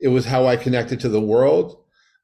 It 0.00 0.08
was 0.08 0.24
how 0.24 0.46
I 0.46 0.56
connected 0.56 0.98
to 1.00 1.10
the 1.10 1.20
world. 1.20 1.76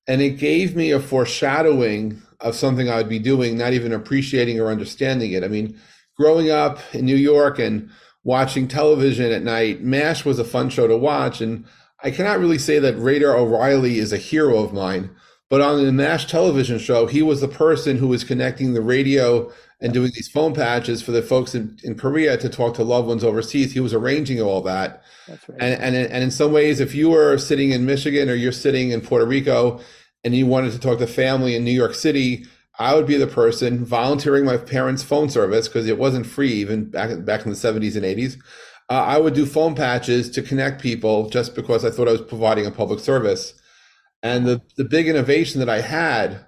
And 0.09 0.23
it 0.23 0.39
gave 0.39 0.75
me 0.75 0.93
a 0.93 1.01
foreshadowing 1.01 2.23
of 2.41 2.55
something 2.55 2.89
I 2.89 2.97
would 2.97 3.09
be 3.11 3.19
doing, 3.19 3.59
not 3.59 3.75
even 3.75 3.93
appreciating 3.93 4.59
or 4.59 4.69
understanding 4.69 5.33
it. 5.33 5.45
I 5.45 5.49
mean, 5.49 5.79
growing 6.17 6.51
up 6.51 6.79
in 6.95 7.05
New 7.05 7.17
York 7.17 7.59
and 7.59 7.91
watching 8.27 8.67
television 8.67 9.31
at 9.31 9.45
night. 9.45 9.83
MASH 9.83 10.25
was 10.25 10.41
a 10.41 10.45
fun 10.45 10.69
show 10.69 10.89
to 10.89 10.97
watch. 10.97 11.41
And 11.41 11.65
I 12.03 12.11
cannot 12.11 12.41
really 12.41 12.59
say 12.59 12.81
that 12.81 12.99
Radar 12.99 13.37
O'Reilly 13.37 14.01
is 14.01 14.13
a 14.13 14.17
hero 14.17 14.59
of 14.59 14.73
mine, 14.73 15.11
But 15.49 15.61
on 15.61 15.85
the 15.85 15.93
MASH 15.93 16.27
television 16.27 16.79
show, 16.79 17.07
he 17.07 17.23
was 17.23 17.41
the 17.41 17.49
person 17.49 17.97
who 17.97 18.09
was 18.09 18.25
connecting 18.25 18.75
the 18.75 18.83
radio 18.83 19.53
and 19.81 19.93
doing 19.93 20.11
these 20.13 20.29
phone 20.29 20.55
patches 20.55 21.03
for 21.03 21.13
the 21.13 21.23
folks 21.23 21.55
in, 21.55 21.79
in 21.85 21.95
Korea 21.95 22.37
to 22.39 22.49
talk 22.49 22.75
to 22.75 22.83
loved 22.83 23.07
ones 23.07 23.23
overseas. 23.23 23.73
He 23.73 23.81
was 23.81 23.95
arranging 23.95 24.41
all 24.41 24.61
that. 24.63 25.05
That's 25.29 25.49
right. 25.49 25.59
And, 25.61 25.95
and, 25.95 26.11
and 26.11 26.25
in 26.25 26.31
some 26.33 26.53
ways, 26.53 26.81
if 26.81 26.97
you 26.97 27.11
were 27.11 27.39
sitting 27.39 27.71
in 27.71 27.87
Michigan 27.87 28.29
or 28.29 28.35
you're 28.35 28.51
sitting 28.51 28.91
in 28.91 29.03
Puerto 29.03 29.25
Rico 29.27 29.81
and 30.25 30.35
you 30.35 30.47
wanted 30.47 30.73
to 30.73 30.81
talk 30.81 30.99
to 30.99 31.07
family 31.07 31.55
in 31.55 31.63
New 31.63 31.71
York 31.71 31.95
City, 31.95 32.47
I 32.79 32.95
would 32.95 33.07
be 33.07 33.17
the 33.17 33.27
person 33.27 33.85
volunteering 33.85 34.45
my 34.45 34.57
parents' 34.57 35.03
phone 35.03 35.31
service 35.31 35.69
because 35.69 35.89
it 35.89 35.99
wasn't 35.99 36.27
free 36.27 36.53
even 36.53 36.91
back 36.91 37.25
back 37.25 37.45
in 37.45 37.51
the 37.51 37.57
70s 37.57 37.97
and 37.97 38.05
80s. 38.05 38.37
Uh, 38.89 38.95
I 38.95 39.19
would 39.19 39.35
do 39.35 39.47
phone 39.47 39.75
patches 39.75 40.31
to 40.31 40.43
connect 40.43 40.81
people 40.81 41.29
just 41.29 41.55
because 41.55 41.85
I 41.85 41.91
thought 41.91 42.09
I 42.09 42.13
was 42.13 42.21
providing 42.21 42.67
a 42.67 42.71
public 42.71 43.01
service. 43.01 43.55
And 44.23 44.47
the, 44.47 44.63
the 44.77 44.85
big 44.85 45.09
innovation 45.09 45.59
that 45.61 45.69
I 45.69 45.81
had 45.81 46.47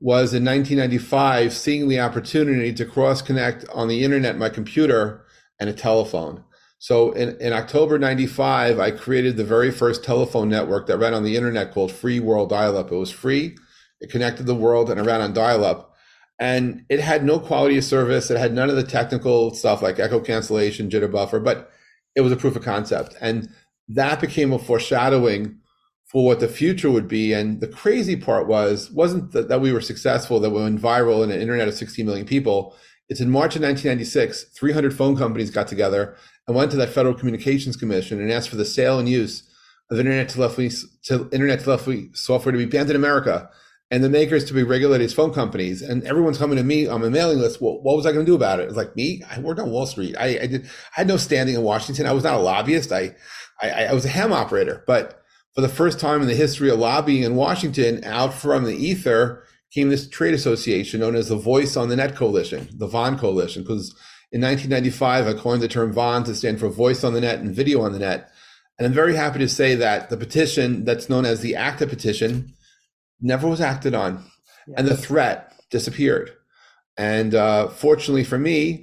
was 0.00 0.34
in 0.34 0.44
1995 0.44 1.52
seeing 1.52 1.88
the 1.88 2.00
opportunity 2.00 2.72
to 2.72 2.84
cross 2.84 3.22
connect 3.22 3.68
on 3.70 3.88
the 3.88 4.04
internet 4.04 4.36
my 4.36 4.48
computer 4.48 5.24
and 5.60 5.68
a 5.68 5.72
telephone. 5.72 6.44
So 6.78 7.12
in, 7.12 7.36
in 7.40 7.52
October 7.52 7.98
95, 7.98 8.78
I 8.78 8.90
created 8.90 9.36
the 9.36 9.44
very 9.44 9.70
first 9.70 10.04
telephone 10.04 10.48
network 10.48 10.86
that 10.86 10.98
ran 10.98 11.14
on 11.14 11.22
the 11.22 11.36
internet 11.36 11.72
called 11.72 11.92
Free 11.92 12.20
World 12.20 12.50
Dial 12.50 12.76
Up. 12.76 12.92
It 12.92 12.96
was 12.96 13.10
free 13.10 13.56
it 14.04 14.10
connected 14.10 14.44
the 14.44 14.54
world 14.54 14.90
and 14.90 15.00
it 15.00 15.04
ran 15.04 15.22
on 15.22 15.32
dial 15.32 15.64
up. 15.64 15.94
And 16.38 16.84
it 16.90 17.00
had 17.00 17.24
no 17.24 17.38
quality 17.38 17.78
of 17.78 17.84
service. 17.84 18.30
It 18.30 18.38
had 18.38 18.52
none 18.52 18.68
of 18.68 18.76
the 18.76 18.82
technical 18.82 19.54
stuff 19.54 19.80
like 19.80 19.98
echo 19.98 20.20
cancellation, 20.20 20.90
jitter 20.90 21.10
buffer, 21.10 21.40
but 21.40 21.70
it 22.14 22.20
was 22.20 22.32
a 22.32 22.36
proof 22.36 22.54
of 22.54 22.62
concept. 22.62 23.16
And 23.20 23.48
that 23.88 24.20
became 24.20 24.52
a 24.52 24.58
foreshadowing 24.58 25.58
for 26.04 26.24
what 26.24 26.40
the 26.40 26.48
future 26.48 26.90
would 26.90 27.08
be. 27.08 27.32
And 27.32 27.60
the 27.60 27.68
crazy 27.68 28.14
part 28.14 28.46
was, 28.46 28.90
wasn't 28.90 29.32
that, 29.32 29.48
that 29.48 29.62
we 29.62 29.72
were 29.72 29.80
successful, 29.80 30.38
that 30.40 30.50
we 30.50 30.62
went 30.62 30.82
viral 30.82 31.24
in 31.24 31.30
an 31.30 31.40
internet 31.40 31.68
of 31.68 31.74
16 31.74 32.04
million 32.04 32.26
people. 32.26 32.76
It's 33.08 33.20
in 33.20 33.30
March 33.30 33.56
of 33.56 33.62
1996, 33.62 34.44
300 34.54 34.94
phone 34.94 35.16
companies 35.16 35.50
got 35.50 35.66
together 35.66 36.16
and 36.46 36.54
went 36.54 36.70
to 36.72 36.76
that 36.76 36.90
Federal 36.90 37.14
Communications 37.14 37.76
Commission 37.76 38.20
and 38.20 38.30
asked 38.30 38.50
for 38.50 38.56
the 38.56 38.66
sale 38.66 38.98
and 38.98 39.08
use 39.08 39.48
of 39.90 39.98
internet 39.98 40.28
telephony, 40.28 40.70
internet 41.32 41.60
telephony 41.60 42.10
software 42.12 42.52
to 42.52 42.58
be 42.58 42.66
banned 42.66 42.90
in 42.90 42.96
America 42.96 43.48
and 43.94 44.02
the 44.02 44.08
makers 44.08 44.44
to 44.44 44.52
be 44.52 44.64
regulated 44.64 45.04
as 45.04 45.14
phone 45.14 45.32
companies. 45.32 45.80
And 45.80 46.02
everyone's 46.02 46.36
coming 46.36 46.56
to 46.56 46.64
me 46.64 46.88
on 46.88 47.00
my 47.00 47.08
mailing 47.08 47.38
list. 47.38 47.62
Well, 47.62 47.80
what 47.80 47.96
was 47.96 48.06
I 48.06 48.12
going 48.12 48.26
to 48.26 48.30
do 48.30 48.34
about 48.34 48.58
it? 48.58 48.64
It's 48.64 48.76
like 48.76 48.96
me. 48.96 49.22
I 49.30 49.38
worked 49.38 49.60
on 49.60 49.70
Wall 49.70 49.86
Street. 49.86 50.16
I, 50.18 50.40
I, 50.42 50.46
did. 50.48 50.64
I 50.64 50.68
had 51.00 51.06
no 51.06 51.16
standing 51.16 51.54
in 51.54 51.62
Washington. 51.62 52.04
I 52.04 52.12
was 52.12 52.24
not 52.24 52.34
a 52.34 52.38
lobbyist. 52.38 52.90
I, 52.90 53.14
I, 53.62 53.84
I 53.84 53.92
was 53.92 54.04
a 54.04 54.08
ham 54.08 54.32
operator. 54.32 54.82
But 54.88 55.22
for 55.54 55.60
the 55.60 55.68
first 55.68 56.00
time 56.00 56.20
in 56.22 56.26
the 56.26 56.34
history 56.34 56.70
of 56.70 56.80
lobbying 56.80 57.22
in 57.22 57.36
Washington, 57.36 58.02
out 58.02 58.34
from 58.34 58.64
the 58.64 58.74
ether 58.74 59.44
came 59.72 59.90
this 59.90 60.08
trade 60.08 60.34
association 60.34 60.98
known 60.98 61.14
as 61.14 61.28
the 61.28 61.36
Voice 61.36 61.76
on 61.76 61.88
the 61.88 61.94
Net 61.94 62.16
Coalition, 62.16 62.68
the 62.72 62.88
VON 62.88 63.16
Coalition, 63.16 63.62
because 63.62 63.90
in 64.32 64.40
1995 64.40 65.28
I 65.28 65.40
coined 65.40 65.62
the 65.62 65.68
term 65.68 65.92
VON 65.92 66.24
to 66.24 66.34
stand 66.34 66.58
for 66.58 66.68
Voice 66.68 67.04
on 67.04 67.12
the 67.12 67.20
Net 67.20 67.38
and 67.38 67.54
Video 67.54 67.82
on 67.82 67.92
the 67.92 68.00
Net. 68.00 68.28
And 68.76 68.86
I'm 68.86 68.92
very 68.92 69.14
happy 69.14 69.38
to 69.38 69.48
say 69.48 69.76
that 69.76 70.10
the 70.10 70.16
petition 70.16 70.84
that's 70.84 71.08
known 71.08 71.24
as 71.24 71.42
the 71.42 71.54
ACTA 71.54 71.86
petition 71.86 72.54
never 73.20 73.48
was 73.48 73.60
acted 73.60 73.94
on, 73.94 74.24
yeah. 74.66 74.74
and 74.78 74.88
the 74.88 74.96
threat 74.96 75.52
disappeared. 75.70 76.30
And 76.96 77.34
uh, 77.34 77.68
fortunately 77.68 78.24
for 78.24 78.38
me, 78.38 78.82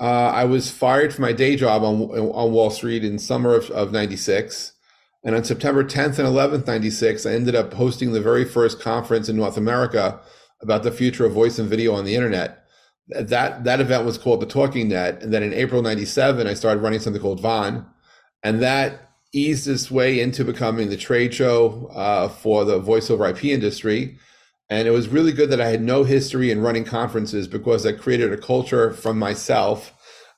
uh, 0.00 0.30
I 0.30 0.44
was 0.44 0.70
fired 0.70 1.12
from 1.12 1.22
my 1.22 1.32
day 1.32 1.56
job 1.56 1.82
on 1.82 2.02
on 2.02 2.52
Wall 2.52 2.70
Street 2.70 3.04
in 3.04 3.18
summer 3.18 3.54
of, 3.54 3.70
of 3.70 3.92
'96. 3.92 4.72
And 5.22 5.34
on 5.34 5.44
September 5.44 5.84
10th 5.84 6.18
and 6.18 6.26
11th, 6.26 6.66
96, 6.66 7.26
I 7.26 7.32
ended 7.32 7.54
up 7.54 7.74
hosting 7.74 8.12
the 8.12 8.22
very 8.22 8.44
first 8.44 8.80
conference 8.80 9.28
in 9.28 9.36
North 9.36 9.56
America 9.58 10.18
about 10.62 10.82
the 10.82 10.90
future 10.90 11.26
of 11.26 11.32
voice 11.32 11.58
and 11.58 11.68
video 11.68 11.92
on 11.92 12.04
the 12.04 12.14
internet. 12.14 12.64
That, 13.08 13.64
that 13.64 13.80
event 13.80 14.06
was 14.06 14.16
called 14.16 14.40
the 14.40 14.46
Talking 14.46 14.88
Net. 14.88 15.22
And 15.22 15.32
then 15.32 15.42
in 15.42 15.52
April 15.52 15.82
97, 15.82 16.46
I 16.46 16.54
started 16.54 16.80
running 16.80 17.00
something 17.00 17.20
called 17.20 17.40
VON. 17.40 17.86
And 18.42 18.62
that 18.62 19.09
eased 19.32 19.68
its 19.68 19.90
way 19.90 20.20
into 20.20 20.44
becoming 20.44 20.88
the 20.88 20.96
trade 20.96 21.32
show 21.32 21.90
uh, 21.94 22.28
for 22.28 22.64
the 22.64 22.78
voice 22.78 23.10
over 23.10 23.26
IP 23.28 23.44
industry. 23.46 24.18
And 24.68 24.86
it 24.86 24.92
was 24.92 25.08
really 25.08 25.32
good 25.32 25.50
that 25.50 25.60
I 25.60 25.68
had 25.68 25.82
no 25.82 26.04
history 26.04 26.50
in 26.50 26.60
running 26.60 26.84
conferences 26.84 27.48
because 27.48 27.84
I 27.84 27.92
created 27.92 28.32
a 28.32 28.36
culture 28.36 28.92
from 28.92 29.18
myself. 29.18 29.92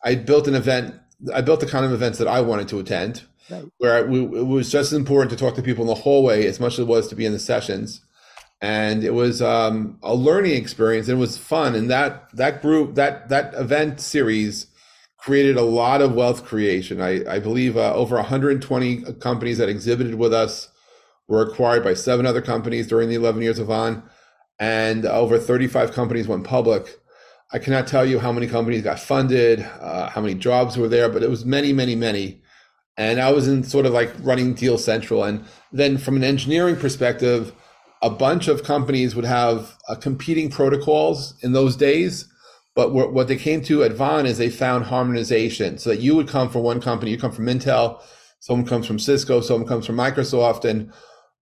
I 0.04 0.14
built 0.14 0.49
an 0.49 0.54
event, 0.54 0.94
I 1.32 1.42
built 1.42 1.61
the 1.61 1.66
kind 1.66 1.84
of 1.84 1.92
events 1.92 2.18
that 2.18 2.28
I 2.28 2.40
wanted 2.40 2.68
to 2.68 2.78
attend, 2.78 3.25
right. 3.50 3.64
where 3.78 3.99
it 3.99 4.08
was 4.08 4.70
just 4.70 4.92
as 4.92 4.99
important 4.99 5.30
to 5.30 5.37
talk 5.37 5.54
to 5.56 5.62
people 5.62 5.82
in 5.82 5.88
the 5.88 5.94
hallway 5.94 6.46
as 6.46 6.61
much 6.61 6.75
as 6.75 6.80
it 6.80 6.87
was 6.87 7.08
to 7.08 7.14
be 7.14 7.26
in 7.26 7.32
the 7.32 7.38
sessions. 7.38 8.00
And 8.62 9.04
it 9.04 9.12
was 9.12 9.42
um, 9.42 9.99
a 10.02 10.14
learning 10.14 10.54
experience. 10.54 11.08
And 11.08 11.18
it 11.18 11.20
was 11.20 11.37
fun. 11.37 11.75
And 11.75 11.90
that 11.90 12.28
that 12.37 12.62
group, 12.62 12.94
that 12.94 13.28
that 13.28 13.54
event 13.54 14.00
series 14.00 14.66
created 15.22 15.56
a 15.56 15.62
lot 15.62 16.02
of 16.02 16.14
wealth 16.14 16.44
creation. 16.44 17.00
I, 17.00 17.22
I 17.32 17.38
believe 17.38 17.76
uh, 17.76 17.94
over 17.94 18.16
120 18.16 19.14
companies 19.20 19.58
that 19.58 19.68
exhibited 19.68 20.16
with 20.16 20.34
us 20.34 20.68
were 21.28 21.42
acquired 21.42 21.84
by 21.84 21.94
seven 21.94 22.26
other 22.26 22.42
companies 22.42 22.88
during 22.88 23.08
the 23.08 23.14
11 23.14 23.40
years 23.40 23.60
of 23.60 23.68
VON, 23.68 24.02
and 24.58 25.06
over 25.06 25.38
35 25.38 25.92
companies 25.92 26.26
went 26.26 26.42
public. 26.42 26.98
I 27.52 27.60
cannot 27.60 27.86
tell 27.86 28.04
you 28.04 28.18
how 28.18 28.32
many 28.32 28.48
companies 28.48 28.82
got 28.82 28.98
funded, 28.98 29.60
uh, 29.60 30.08
how 30.08 30.20
many 30.20 30.34
jobs 30.34 30.76
were 30.76 30.88
there, 30.88 31.08
but 31.08 31.22
it 31.22 31.30
was 31.30 31.44
many, 31.44 31.72
many, 31.72 31.94
many. 31.94 32.42
And 32.96 33.20
I 33.20 33.30
was 33.30 33.46
in 33.46 33.62
sort 33.62 33.86
of 33.86 33.92
like 33.92 34.12
running 34.20 34.54
Deal 34.54 34.76
Central. 34.76 35.22
And 35.22 35.44
then 35.70 35.98
from 35.98 36.16
an 36.16 36.24
engineering 36.24 36.76
perspective, 36.76 37.54
a 38.02 38.10
bunch 38.10 38.48
of 38.48 38.64
companies 38.64 39.14
would 39.14 39.24
have 39.24 39.78
uh, 39.88 39.94
competing 39.94 40.50
protocols 40.50 41.34
in 41.42 41.52
those 41.52 41.76
days 41.76 42.26
but 42.74 42.92
what 42.92 43.28
they 43.28 43.36
came 43.36 43.62
to 43.64 43.84
at 43.84 43.92
VON 43.92 44.24
is 44.24 44.38
they 44.38 44.48
found 44.48 44.84
harmonization 44.84 45.76
so 45.76 45.90
that 45.90 46.00
you 46.00 46.16
would 46.16 46.28
come 46.28 46.48
from 46.48 46.62
one 46.62 46.80
company, 46.80 47.10
you 47.10 47.18
come 47.18 47.32
from 47.32 47.46
Intel, 47.46 48.00
someone 48.40 48.66
comes 48.66 48.86
from 48.86 48.98
Cisco, 48.98 49.42
someone 49.42 49.68
comes 49.68 49.84
from 49.84 49.96
Microsoft. 49.96 50.64
And 50.64 50.90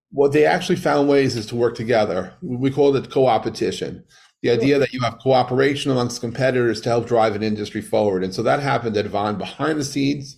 what 0.09 0.33
they 0.33 0.45
actually 0.45 0.75
found 0.75 1.07
ways 1.07 1.37
is 1.37 1.45
to 1.47 1.55
work 1.55 1.75
together. 1.75 2.33
We 2.41 2.69
called 2.69 2.97
it 2.97 3.09
co-opetition. 3.09 4.03
The 4.41 4.51
idea 4.51 4.77
that 4.79 4.91
you 4.91 4.99
have 5.01 5.19
cooperation 5.19 5.91
amongst 5.91 6.19
competitors 6.19 6.81
to 6.81 6.89
help 6.89 7.07
drive 7.07 7.35
an 7.35 7.43
industry 7.43 7.81
forward. 7.81 8.25
And 8.25 8.33
so 8.33 8.43
that 8.43 8.59
happened 8.59 8.97
at 8.97 9.05
VON 9.05 9.37
behind 9.37 9.79
the 9.79 9.85
scenes. 9.85 10.37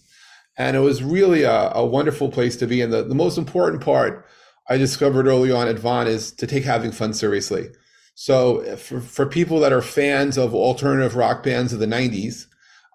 And 0.58 0.78
it 0.78 0.82
was 0.82 1.02
really 1.02 1.42
a, 1.42 1.72
a 1.74 1.84
wonderful 1.84 2.30
place 2.30 2.56
to 2.58 2.68
be. 2.68 2.82
And 2.82 2.94
the, 2.94 3.04
the 3.04 3.16
most 3.16 3.40
important 3.40 3.82
part 3.82 4.28
I 4.70 4.78
discovered 4.78 5.26
early 5.26 5.52
on 5.52 5.68
at 5.68 5.80
VON 5.80 6.06
is 6.06 6.32
to 6.34 6.46
take 6.46 6.66
having 6.66 6.92
fun 6.92 7.14
seriously. 7.14 7.70
So 8.16 8.76
for, 8.78 9.02
for 9.02 9.26
people 9.26 9.60
that 9.60 9.74
are 9.74 9.82
fans 9.82 10.38
of 10.38 10.54
alternative 10.54 11.16
rock 11.16 11.44
bands 11.44 11.74
of 11.74 11.80
the 11.80 11.86
90s, 11.86 12.46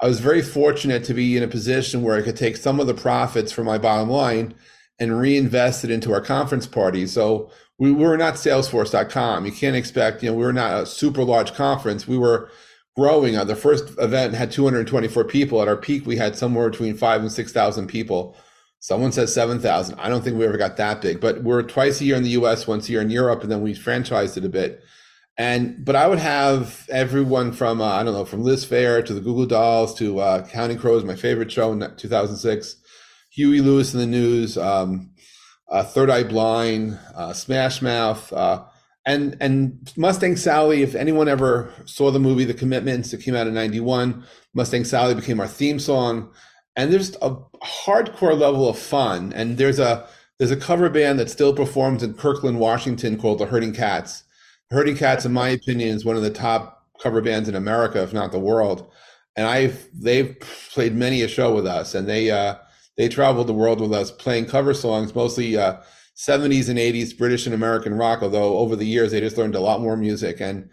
I 0.01 0.07
was 0.07 0.21
very 0.21 0.43
fortunate 0.43 1.05
to 1.05 1.15
be 1.15 1.37
in 1.37 1.43
a 1.43 1.49
position 1.49 2.03
where 2.03 2.17
I 2.17 2.23
could 2.23 2.37
take 2.37 2.57
some 2.57 2.79
of 2.79 2.87
the 2.87 2.95
profits 2.95 3.51
from 3.51 3.67
my 3.67 3.79
bottom 3.79 4.09
line 4.09 4.55
and 5.01 5.19
reinvest 5.19 5.85
it 5.85 5.91
into 5.91 6.13
our 6.13 6.21
conference 6.21 6.67
party. 6.67 7.07
So 7.07 7.51
we 7.79 7.93
were 7.93 8.17
not 8.17 8.35
salesforce.com. 8.35 9.45
You 9.45 9.53
can't 9.53 9.77
expect, 9.77 10.23
you 10.23 10.31
know, 10.31 10.37
we 10.37 10.45
were 10.45 10.53
not 10.53 10.83
a 10.83 10.87
super 10.87 11.25
large 11.25 11.53
conference. 11.55 12.07
We 12.07 12.19
were 12.19 12.51
growing. 12.97 13.37
Uh, 13.37 13.45
the 13.45 13.57
first 13.57 13.97
event 13.99 14.35
had 14.35 14.51
224 14.51 15.25
people. 15.25 15.63
At 15.63 15.69
our 15.69 15.77
peak, 15.77 16.07
we 16.07 16.17
had 16.17 16.37
somewhere 16.37 16.71
between 16.71 16.97
five 16.97 17.21
and 17.21 17.31
6,000 17.31 17.87
people. 17.87 18.37
Someone 18.81 19.13
says 19.13 19.35
7,000. 19.35 19.99
I 19.99 20.09
don't 20.09 20.23
think 20.23 20.37
we 20.37 20.47
ever 20.47 20.57
got 20.57 20.77
that 20.77 21.01
big, 21.01 21.21
but 21.21 21.43
we're 21.43 21.63
twice 21.63 22.01
a 22.01 22.05
year 22.05 22.17
in 22.17 22.23
the 22.23 22.31
US, 22.31 22.67
once 22.67 22.89
a 22.89 22.93
year 22.93 23.01
in 23.01 23.11
Europe, 23.11 23.43
and 23.43 23.51
then 23.51 23.63
we 23.63 23.75
franchised 23.75 24.37
it 24.37 24.45
a 24.45 24.49
bit. 24.49 24.85
And 25.39 25.85
but 25.85 25.95
I 25.95 26.09
would 26.09 26.19
have 26.19 26.85
everyone 26.91 27.53
from 27.53 27.81
uh, 27.81 27.85
I 27.85 28.03
don't 28.03 28.13
know 28.13 28.25
from 28.25 28.43
Liz 28.43 28.67
Phair 28.67 29.05
to 29.07 29.15
the 29.15 29.21
Goo 29.21 29.37
Goo 29.37 29.47
Dolls 29.47 29.95
to 29.95 30.19
uh, 30.19 30.47
Counting 30.49 30.79
Crows, 30.79 31.05
my 31.05 31.15
favorite 31.15 31.53
show 31.53 31.73
in 31.73 31.79
2006, 31.97 32.77
Huey 33.31 33.61
Lewis 33.61 33.95
and 33.95 34.03
the 34.03 34.07
News, 34.07 34.59
um, 34.59 35.11
uh, 35.71 35.85
Third 35.85 36.11
Eye 36.11 36.25
Blind, 36.25 36.99
uh, 37.15 37.33
Smash 37.33 37.81
Mouth, 37.81 38.33
uh, 38.33 38.65
and 39.07 39.37
and 39.41 39.93
Mustang 39.97 40.35
Sally. 40.35 40.83
If 40.83 40.97
anyone 40.97 41.29
ever 41.29 41.73
saw 41.85 42.11
the 42.11 42.19
movie 42.19 42.45
The 42.45 42.53
Commitments, 42.53 43.13
it 43.13 43.23
came 43.23 43.37
out 43.37 43.47
in 43.47 43.55
'91. 43.55 44.25
Mustang 44.55 44.85
Sally 44.85 45.15
became 45.15 45.39
our 45.39 45.47
theme 45.47 45.79
song, 45.79 46.33
and 46.75 46.93
there's 46.93 47.15
a 47.23 47.37
hardcore 47.63 48.37
level 48.37 48.69
of 48.69 48.77
fun. 48.77 49.33
And 49.35 49.57
there's 49.57 49.79
a 49.79 50.05
there's 50.39 50.51
a 50.51 50.57
cover 50.57 50.91
band 50.91 51.21
that 51.21 51.31
still 51.31 51.55
performs 51.55 52.03
in 52.03 52.15
Kirkland, 52.15 52.59
Washington, 52.59 53.17
called 53.17 53.39
the 53.39 53.47
Herding 53.47 53.73
Cats 53.73 54.25
Herding 54.71 54.97
Cats, 54.97 55.25
in 55.25 55.33
my 55.33 55.49
opinion, 55.49 55.97
is 55.97 56.05
one 56.05 56.17
of 56.17 56.23
the 56.23 56.31
top 56.31 56.87
cover 57.03 57.21
bands 57.21 57.49
in 57.49 57.55
America, 57.55 58.03
if 58.03 58.13
not 58.13 58.33
the 58.33 58.39
world. 58.39 58.91
And 59.37 59.47
I've 59.47 59.89
they've 59.95 60.39
played 60.73 60.95
many 60.95 61.23
a 61.23 61.29
show 61.29 61.55
with 61.55 61.67
us, 61.67 61.95
and 61.95 62.09
they 62.09 62.31
uh, 62.31 62.57
they 62.97 63.09
traveled 63.09 63.47
the 63.47 63.55
world 63.55 63.81
with 63.81 63.93
us 63.93 64.11
playing 64.11 64.47
cover 64.47 64.75
songs, 64.75 65.15
mostly 65.15 65.57
uh, 65.57 65.77
70s 66.17 66.69
and 66.69 66.79
80s 66.79 67.17
British 67.17 67.47
and 67.47 67.55
American 67.55 67.95
rock. 67.95 68.23
Although 68.23 68.59
over 68.59 68.77
the 68.77 68.85
years 68.85 69.13
they 69.13 69.21
just 69.21 69.39
learned 69.39 69.55
a 69.55 69.61
lot 69.61 69.81
more 69.81 69.97
music, 69.97 70.41
and 70.41 70.69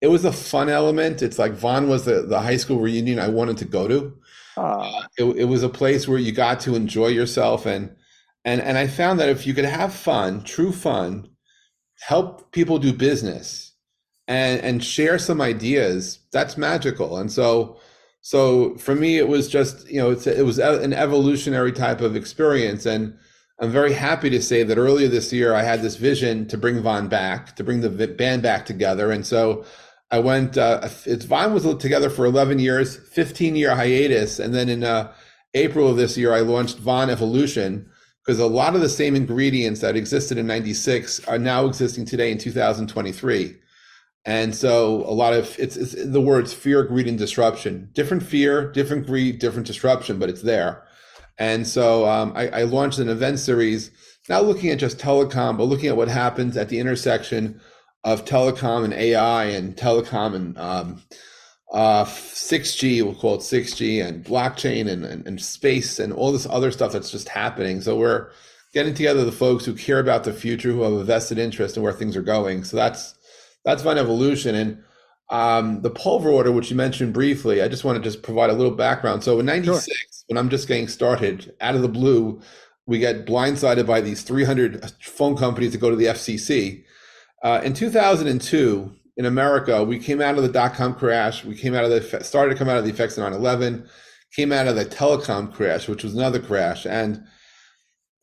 it 0.00 0.08
was 0.08 0.24
a 0.24 0.32
fun 0.32 0.68
element. 0.68 1.22
It's 1.22 1.38
like 1.38 1.52
VON 1.52 1.88
was 1.88 2.04
the, 2.04 2.22
the 2.22 2.40
high 2.40 2.56
school 2.56 2.78
reunion 2.78 3.18
I 3.18 3.28
wanted 3.28 3.56
to 3.58 3.64
go 3.64 3.88
to. 3.88 4.16
Uh, 4.56 5.02
it, 5.16 5.24
it 5.24 5.44
was 5.44 5.62
a 5.62 5.68
place 5.68 6.06
where 6.06 6.18
you 6.18 6.32
got 6.32 6.60
to 6.60 6.74
enjoy 6.74 7.08
yourself, 7.08 7.66
and 7.66 7.96
and 8.44 8.60
and 8.60 8.78
I 8.78 8.86
found 8.86 9.18
that 9.18 9.28
if 9.28 9.46
you 9.46 9.54
could 9.54 9.64
have 9.64 9.94
fun, 9.94 10.44
true 10.44 10.72
fun, 10.72 11.30
help 12.00 12.52
people 12.52 12.78
do 12.78 12.92
business 12.92 13.70
and 14.30 14.60
and 14.60 14.82
share 14.82 15.18
some 15.18 15.40
ideas, 15.40 16.20
that's 16.32 16.56
magical. 16.56 17.18
And 17.18 17.30
so 17.30 17.78
so 18.22 18.76
for 18.76 18.94
me, 18.94 19.18
it 19.18 19.28
was 19.28 19.48
just 19.48 19.90
you 19.90 20.00
know 20.00 20.12
it 20.12 20.44
was 20.44 20.58
an 20.58 20.92
evolutionary 20.92 21.72
type 21.72 22.00
of 22.00 22.16
experience, 22.16 22.86
and 22.86 23.16
I'm 23.60 23.70
very 23.70 23.92
happy 23.92 24.30
to 24.30 24.40
say 24.40 24.62
that 24.62 24.78
earlier 24.78 25.08
this 25.08 25.32
year 25.32 25.54
I 25.54 25.62
had 25.62 25.82
this 25.82 25.96
vision 25.96 26.46
to 26.48 26.56
bring 26.56 26.80
VON 26.80 27.08
back, 27.08 27.56
to 27.56 27.64
bring 27.64 27.80
the 27.80 27.90
band 28.08 28.42
back 28.42 28.66
together, 28.66 29.10
and 29.10 29.26
so 29.26 29.64
I 30.10 30.20
went. 30.20 30.56
Uh, 30.56 30.88
it's 31.06 31.24
VON 31.24 31.52
was 31.54 31.64
together 31.76 32.10
for 32.10 32.24
11 32.24 32.58
years, 32.60 32.96
15 32.96 33.56
year 33.56 33.74
hiatus, 33.74 34.38
and 34.38 34.54
then 34.54 34.68
in 34.68 34.84
uh, 34.84 35.12
April 35.54 35.88
of 35.88 35.96
this 35.96 36.16
year 36.16 36.32
I 36.32 36.40
launched 36.40 36.78
VON 36.78 37.10
Evolution 37.10 37.89
because 38.24 38.38
a 38.38 38.46
lot 38.46 38.74
of 38.74 38.80
the 38.80 38.88
same 38.88 39.16
ingredients 39.16 39.80
that 39.80 39.96
existed 39.96 40.38
in 40.38 40.46
96 40.46 41.26
are 41.26 41.38
now 41.38 41.66
existing 41.66 42.04
today 42.04 42.30
in 42.30 42.38
2023 42.38 43.56
and 44.24 44.54
so 44.54 44.96
a 45.06 45.12
lot 45.12 45.32
of 45.32 45.58
it's, 45.58 45.76
it's, 45.76 45.94
the 45.94 46.20
words 46.20 46.52
fear, 46.52 46.82
greed, 46.84 47.08
and 47.08 47.18
disruption. 47.18 47.88
Different 47.92 48.22
fear, 48.22 48.70
different 48.70 49.06
greed, 49.06 49.38
different 49.38 49.66
disruption, 49.66 50.18
but 50.18 50.28
it's 50.28 50.42
there. 50.42 50.82
And 51.38 51.66
so 51.66 52.06
um, 52.06 52.34
I, 52.36 52.48
I, 52.48 52.62
launched 52.64 52.98
an 52.98 53.08
event 53.08 53.38
series, 53.38 53.90
not 54.28 54.44
looking 54.44 54.68
at 54.68 54.78
just 54.78 54.98
telecom, 54.98 55.56
but 55.56 55.64
looking 55.64 55.88
at 55.88 55.96
what 55.96 56.08
happens 56.08 56.58
at 56.58 56.68
the 56.68 56.78
intersection 56.78 57.62
of 58.04 58.26
telecom 58.26 58.84
and 58.84 58.92
AI 58.92 59.44
and 59.44 59.74
telecom 59.74 60.34
and 60.34 60.58
um, 60.58 61.02
uh, 61.72 62.04
6G, 62.04 63.02
we'll 63.02 63.14
call 63.14 63.36
it 63.36 63.40
6G, 63.40 64.04
and 64.04 64.24
blockchain 64.24 64.90
and, 64.90 65.04
and, 65.04 65.26
and 65.26 65.40
space 65.40 65.98
and 65.98 66.12
all 66.12 66.32
this 66.32 66.46
other 66.46 66.70
stuff 66.70 66.92
that's 66.92 67.10
just 67.10 67.28
happening. 67.28 67.80
So 67.80 67.96
we're 67.96 68.30
getting 68.74 68.94
together 68.94 69.24
the 69.24 69.32
folks 69.32 69.64
who 69.64 69.74
care 69.74 70.00
about 70.00 70.24
the 70.24 70.32
future, 70.32 70.72
who 70.72 70.82
have 70.82 70.92
a 70.92 71.04
vested 71.04 71.38
interest 71.38 71.76
in 71.76 71.82
where 71.82 71.92
things 71.92 72.16
are 72.16 72.22
going. 72.22 72.64
So 72.64 72.76
that's 72.76 73.14
that's 73.64 73.82
VON 73.82 73.98
Evolution. 73.98 74.54
And 74.54 74.82
um, 75.28 75.82
the 75.82 75.90
Pulver 75.90 76.30
order, 76.30 76.50
which 76.50 76.70
you 76.70 76.76
mentioned 76.76 77.12
briefly, 77.12 77.62
I 77.62 77.68
just 77.68 77.84
want 77.84 77.96
to 77.96 78.02
just 78.02 78.22
provide 78.22 78.50
a 78.50 78.54
little 78.54 78.74
background. 78.74 79.22
So 79.22 79.38
in 79.38 79.46
'96, 79.46 79.86
sure. 79.86 79.94
when 80.26 80.38
I'm 80.38 80.50
just 80.50 80.66
getting 80.66 80.88
started, 80.88 81.54
out 81.60 81.76
of 81.76 81.82
the 81.82 81.88
blue, 81.88 82.40
we 82.86 82.98
get 82.98 83.26
blindsided 83.26 83.86
by 83.86 84.00
these 84.00 84.22
300 84.22 84.90
phone 85.02 85.36
companies 85.36 85.72
that 85.72 85.78
go 85.78 85.90
to 85.90 85.96
the 85.96 86.06
FCC. 86.06 86.84
Uh, 87.42 87.60
in 87.64 87.72
2002, 87.72 88.92
in 89.16 89.26
America, 89.26 89.82
we 89.84 89.98
came 89.98 90.20
out 90.20 90.36
of 90.36 90.42
the 90.42 90.48
dot 90.48 90.74
com 90.74 90.94
crash. 90.94 91.44
We 91.44 91.54
came 91.54 91.74
out 91.74 91.84
of 91.84 91.90
the 91.90 92.24
started 92.24 92.52
to 92.52 92.58
come 92.58 92.68
out 92.68 92.78
of 92.78 92.84
the 92.84 92.90
effects 92.90 93.18
of 93.18 93.24
9/11. 93.24 93.88
Came 94.34 94.52
out 94.52 94.68
of 94.68 94.76
the 94.76 94.84
telecom 94.84 95.52
crash, 95.52 95.88
which 95.88 96.04
was 96.04 96.14
another 96.14 96.38
crash, 96.38 96.86
and 96.86 97.24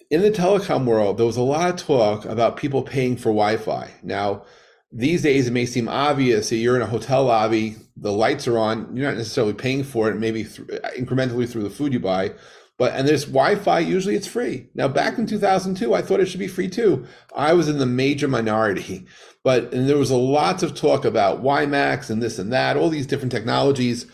in 0.09 0.21
the 0.21 0.31
telecom 0.31 0.85
world, 0.85 1.17
there 1.17 1.25
was 1.25 1.37
a 1.37 1.41
lot 1.41 1.69
of 1.69 1.75
talk 1.75 2.25
about 2.25 2.57
people 2.57 2.81
paying 2.81 3.17
for 3.17 3.29
Wi-Fi. 3.29 3.91
Now, 4.03 4.43
these 4.91 5.21
days, 5.21 5.47
it 5.47 5.51
may 5.51 5.65
seem 5.65 5.89
obvious 5.89 6.49
that 6.49 6.55
you're 6.57 6.77
in 6.77 6.81
a 6.81 6.87
hotel 6.87 7.25
lobby, 7.25 7.75
the 7.97 8.13
lights 8.13 8.47
are 8.47 8.57
on, 8.57 8.95
you're 8.95 9.07
not 9.07 9.17
necessarily 9.17 9.53
paying 9.53 9.83
for 9.83 10.09
it, 10.09 10.15
maybe 10.15 10.45
th- 10.45 10.67
incrementally 10.97 11.49
through 11.49 11.63
the 11.63 11.69
food 11.69 11.91
you 11.91 11.99
buy. 11.99 12.31
But 12.77 12.93
and 12.93 13.07
there's 13.07 13.25
Wi-Fi. 13.25 13.79
Usually, 13.79 14.15
it's 14.15 14.27
free. 14.27 14.67
Now, 14.75 14.87
back 14.87 15.17
in 15.17 15.25
2002, 15.25 15.93
I 15.93 16.01
thought 16.01 16.19
it 16.19 16.27
should 16.27 16.39
be 16.39 16.47
free 16.47 16.69
too. 16.69 17.05
I 17.35 17.53
was 17.53 17.67
in 17.67 17.79
the 17.79 17.85
major 17.85 18.27
minority, 18.27 19.07
but 19.43 19.73
and 19.73 19.89
there 19.89 19.97
was 19.97 20.11
a 20.11 20.17
lots 20.17 20.61
of 20.61 20.75
talk 20.75 21.03
about 21.03 21.43
WiMAX 21.43 22.09
and 22.09 22.21
this 22.21 22.37
and 22.37 22.53
that, 22.53 22.77
all 22.77 22.89
these 22.89 23.07
different 23.07 23.31
technologies. 23.31 24.05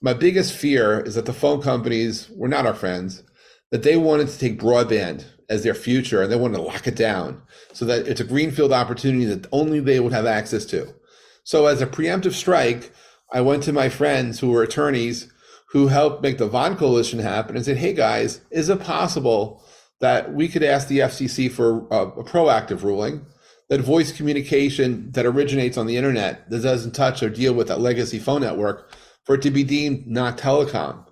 My 0.00 0.12
biggest 0.12 0.52
fear 0.52 1.00
is 1.00 1.14
that 1.14 1.26
the 1.26 1.32
phone 1.32 1.60
companies 1.62 2.28
were 2.36 2.48
not 2.48 2.66
our 2.66 2.74
friends, 2.74 3.22
that 3.70 3.82
they 3.82 3.96
wanted 3.96 4.28
to 4.28 4.38
take 4.38 4.60
broadband 4.60 5.24
as 5.48 5.62
their 5.62 5.74
future 5.74 6.22
and 6.22 6.30
they 6.30 6.36
wanted 6.36 6.56
to 6.56 6.62
lock 6.62 6.86
it 6.86 6.96
down 6.96 7.42
so 7.72 7.84
that 7.84 8.06
it's 8.06 8.20
a 8.20 8.24
greenfield 8.24 8.72
opportunity 8.72 9.24
that 9.24 9.46
only 9.52 9.80
they 9.80 10.00
would 10.00 10.12
have 10.12 10.26
access 10.26 10.64
to. 10.66 10.94
So 11.42 11.66
as 11.66 11.82
a 11.82 11.86
preemptive 11.86 12.32
strike, 12.32 12.92
I 13.32 13.40
went 13.40 13.62
to 13.64 13.72
my 13.72 13.88
friends 13.88 14.40
who 14.40 14.50
were 14.50 14.62
attorneys 14.62 15.32
who 15.74 15.88
helped 15.88 16.22
make 16.22 16.38
the 16.38 16.46
VON 16.46 16.76
Coalition 16.76 17.18
happen 17.18 17.56
and 17.56 17.64
said, 17.64 17.76
hey 17.76 17.92
guys, 17.92 18.40
is 18.52 18.68
it 18.68 18.78
possible 18.80 19.60
that 19.98 20.32
we 20.32 20.48
could 20.48 20.62
ask 20.62 20.86
the 20.86 21.00
FCC 21.00 21.50
for 21.50 21.88
a, 21.90 22.06
a 22.06 22.24
proactive 22.24 22.84
ruling 22.84 23.26
that 23.68 23.80
voice 23.80 24.16
communication 24.16 25.10
that 25.10 25.26
originates 25.26 25.76
on 25.76 25.88
the 25.88 25.96
internet 25.96 26.48
that 26.48 26.62
doesn't 26.62 26.92
touch 26.92 27.24
or 27.24 27.28
deal 27.28 27.54
with 27.54 27.66
that 27.66 27.80
legacy 27.80 28.20
phone 28.20 28.42
network 28.42 28.94
for 29.24 29.34
it 29.34 29.42
to 29.42 29.50
be 29.50 29.64
deemed 29.64 30.06
not 30.06 30.38
telecom? 30.38 31.04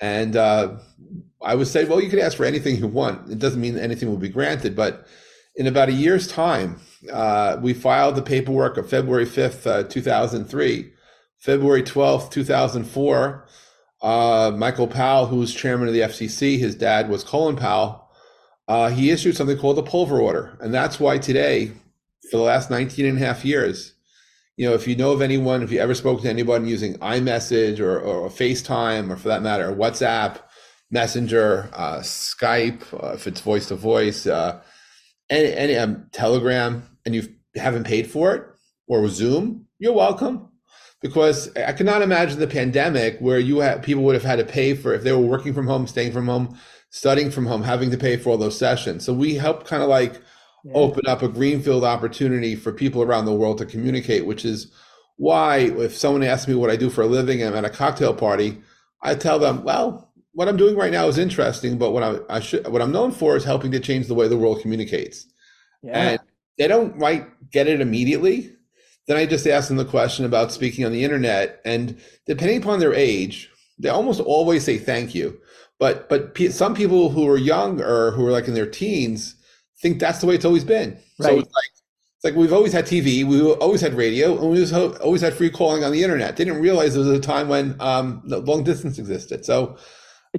And 0.00 0.36
uh, 0.36 0.78
I 1.42 1.54
would 1.54 1.66
say, 1.66 1.84
well, 1.84 2.00
you 2.00 2.08
could 2.08 2.18
ask 2.18 2.34
for 2.34 2.46
anything 2.46 2.76
you 2.76 2.86
want. 2.86 3.30
It 3.30 3.38
doesn't 3.38 3.60
mean 3.60 3.76
anything 3.76 4.08
will 4.08 4.16
be 4.16 4.30
granted, 4.30 4.74
but 4.74 5.06
in 5.54 5.66
about 5.66 5.90
a 5.90 5.92
year's 5.92 6.26
time, 6.26 6.80
uh, 7.12 7.58
we 7.60 7.74
filed 7.74 8.14
the 8.14 8.22
paperwork 8.22 8.78
of 8.78 8.88
February 8.88 9.26
5th, 9.26 9.66
uh, 9.66 9.82
2003. 9.82 10.92
February 11.40 11.82
12th, 11.82 12.30
2004, 12.32 13.46
uh, 14.00 14.52
Michael 14.56 14.86
Powell, 14.86 15.26
who 15.26 15.36
was 15.36 15.54
chairman 15.54 15.88
of 15.88 15.94
the 15.94 16.00
FCC, 16.00 16.58
his 16.58 16.74
dad 16.74 17.08
was 17.08 17.24
Colin 17.24 17.56
Powell, 17.56 18.08
uh, 18.68 18.90
he 18.90 19.10
issued 19.10 19.36
something 19.36 19.58
called 19.58 19.76
the 19.76 19.82
Pulver 19.82 20.20
order. 20.20 20.56
And 20.60 20.72
that's 20.72 21.00
why 21.00 21.18
today, 21.18 21.72
for 22.30 22.36
the 22.36 22.42
last 22.42 22.70
19 22.70 23.06
and 23.06 23.16
a 23.18 23.24
half 23.24 23.44
years, 23.44 23.94
you 24.56 24.68
know, 24.68 24.74
if 24.74 24.86
you 24.86 24.96
know 24.96 25.12
of 25.12 25.22
anyone, 25.22 25.62
if 25.62 25.70
you 25.70 25.78
ever 25.78 25.94
spoke 25.94 26.20
to 26.22 26.28
anyone 26.28 26.66
using 26.66 26.94
iMessage 26.98 27.78
or, 27.80 27.98
or 27.98 28.28
FaceTime, 28.28 29.10
or 29.10 29.16
for 29.16 29.28
that 29.28 29.42
matter, 29.42 29.72
WhatsApp, 29.72 30.38
Messenger, 30.90 31.70
uh, 31.72 31.98
Skype, 31.98 32.82
uh, 32.92 33.14
if 33.14 33.26
it's 33.26 33.40
voice 33.40 33.68
to 33.68 33.76
voice, 33.76 34.26
any, 34.26 35.52
any 35.52 35.76
um, 35.76 36.06
Telegram, 36.12 36.82
and 37.04 37.14
you 37.14 37.28
haven't 37.54 37.84
paid 37.84 38.10
for 38.10 38.34
it, 38.34 38.44
or 38.86 39.08
Zoom, 39.08 39.66
you're 39.78 39.92
welcome. 39.92 40.47
Because 41.00 41.54
I 41.56 41.72
cannot 41.72 42.02
imagine 42.02 42.40
the 42.40 42.46
pandemic 42.46 43.18
where 43.20 43.38
you 43.38 43.60
have 43.60 43.82
people 43.82 44.02
would 44.04 44.14
have 44.14 44.24
had 44.24 44.36
to 44.36 44.44
pay 44.44 44.74
for 44.74 44.92
if 44.94 45.04
they 45.04 45.12
were 45.12 45.18
working 45.18 45.54
from 45.54 45.66
home, 45.66 45.86
staying 45.86 46.12
from 46.12 46.26
home, 46.26 46.58
studying 46.90 47.30
from 47.30 47.46
home, 47.46 47.62
having 47.62 47.90
to 47.90 47.96
pay 47.96 48.16
for 48.16 48.30
all 48.30 48.36
those 48.36 48.58
sessions. 48.58 49.04
So 49.04 49.12
we 49.12 49.34
help 49.34 49.64
kind 49.64 49.82
of 49.82 49.88
like 49.88 50.14
yeah. 50.64 50.72
open 50.74 51.06
up 51.06 51.22
a 51.22 51.28
greenfield 51.28 51.84
opportunity 51.84 52.56
for 52.56 52.72
people 52.72 53.02
around 53.02 53.26
the 53.26 53.34
world 53.34 53.58
to 53.58 53.66
communicate, 53.66 54.26
which 54.26 54.44
is 54.44 54.72
why 55.16 55.58
if 55.58 55.96
someone 55.96 56.22
asks 56.22 56.48
me 56.48 56.54
what 56.54 56.70
I 56.70 56.76
do 56.76 56.90
for 56.90 57.02
a 57.02 57.06
living, 57.06 57.44
I'm 57.44 57.54
at 57.54 57.64
a 57.64 57.70
cocktail 57.70 58.14
party, 58.14 58.58
I 59.02 59.14
tell 59.14 59.38
them, 59.38 59.62
well, 59.64 60.12
what 60.32 60.48
I'm 60.48 60.56
doing 60.56 60.76
right 60.76 60.92
now 60.92 61.08
is 61.08 61.18
interesting, 61.18 61.78
but 61.78 61.90
what 61.90 62.02
I, 62.02 62.36
I 62.36 62.40
should 62.40 62.66
what 62.68 62.80
I'm 62.80 62.92
known 62.92 63.10
for 63.10 63.36
is 63.36 63.44
helping 63.44 63.72
to 63.72 63.80
change 63.80 64.06
the 64.06 64.14
way 64.14 64.28
the 64.28 64.36
world 64.36 64.62
communicates. 64.62 65.26
Yeah. 65.82 65.98
And 65.98 66.20
they 66.58 66.68
don't 66.68 66.96
right 66.96 67.26
get 67.50 67.66
it 67.66 67.80
immediately. 67.80 68.54
Then 69.08 69.16
I 69.16 69.26
just 69.26 69.46
ask 69.46 69.68
them 69.68 69.78
the 69.78 69.84
question 69.84 70.24
about 70.24 70.52
speaking 70.52 70.84
on 70.84 70.92
the 70.92 71.02
internet, 71.02 71.60
and 71.64 71.98
depending 72.26 72.62
upon 72.62 72.78
their 72.78 72.94
age, 72.94 73.50
they 73.78 73.88
almost 73.88 74.20
always 74.20 74.62
say 74.64 74.78
thank 74.78 75.14
you. 75.14 75.40
But 75.78 76.08
but 76.08 76.36
some 76.52 76.74
people 76.74 77.08
who 77.10 77.26
are 77.28 77.38
young 77.38 77.80
or 77.80 78.10
who 78.12 78.26
are 78.26 78.30
like 78.32 78.48
in 78.48 78.54
their 78.54 78.68
teens 78.68 79.34
think 79.80 79.98
that's 79.98 80.20
the 80.20 80.26
way 80.26 80.34
it's 80.34 80.44
always 80.44 80.64
been. 80.64 80.90
Right. 81.18 81.30
So 81.30 81.38
it's 81.38 81.54
like 81.54 81.72
it's 82.16 82.24
like 82.24 82.34
we've 82.34 82.52
always 82.52 82.72
had 82.72 82.84
TV, 82.84 83.24
we 83.24 83.40
always 83.40 83.80
had 83.80 83.94
radio, 83.94 84.36
and 84.38 84.50
we 84.50 84.72
always 84.98 85.20
had 85.20 85.34
free 85.34 85.50
calling 85.50 85.84
on 85.84 85.92
the 85.92 86.02
internet. 86.02 86.36
They 86.36 86.44
didn't 86.44 86.60
realize 86.60 86.94
there 86.94 87.04
was 87.04 87.16
a 87.16 87.20
time 87.20 87.48
when 87.48 87.76
um, 87.80 88.22
long 88.24 88.64
distance 88.64 88.98
existed. 88.98 89.44
So 89.44 89.78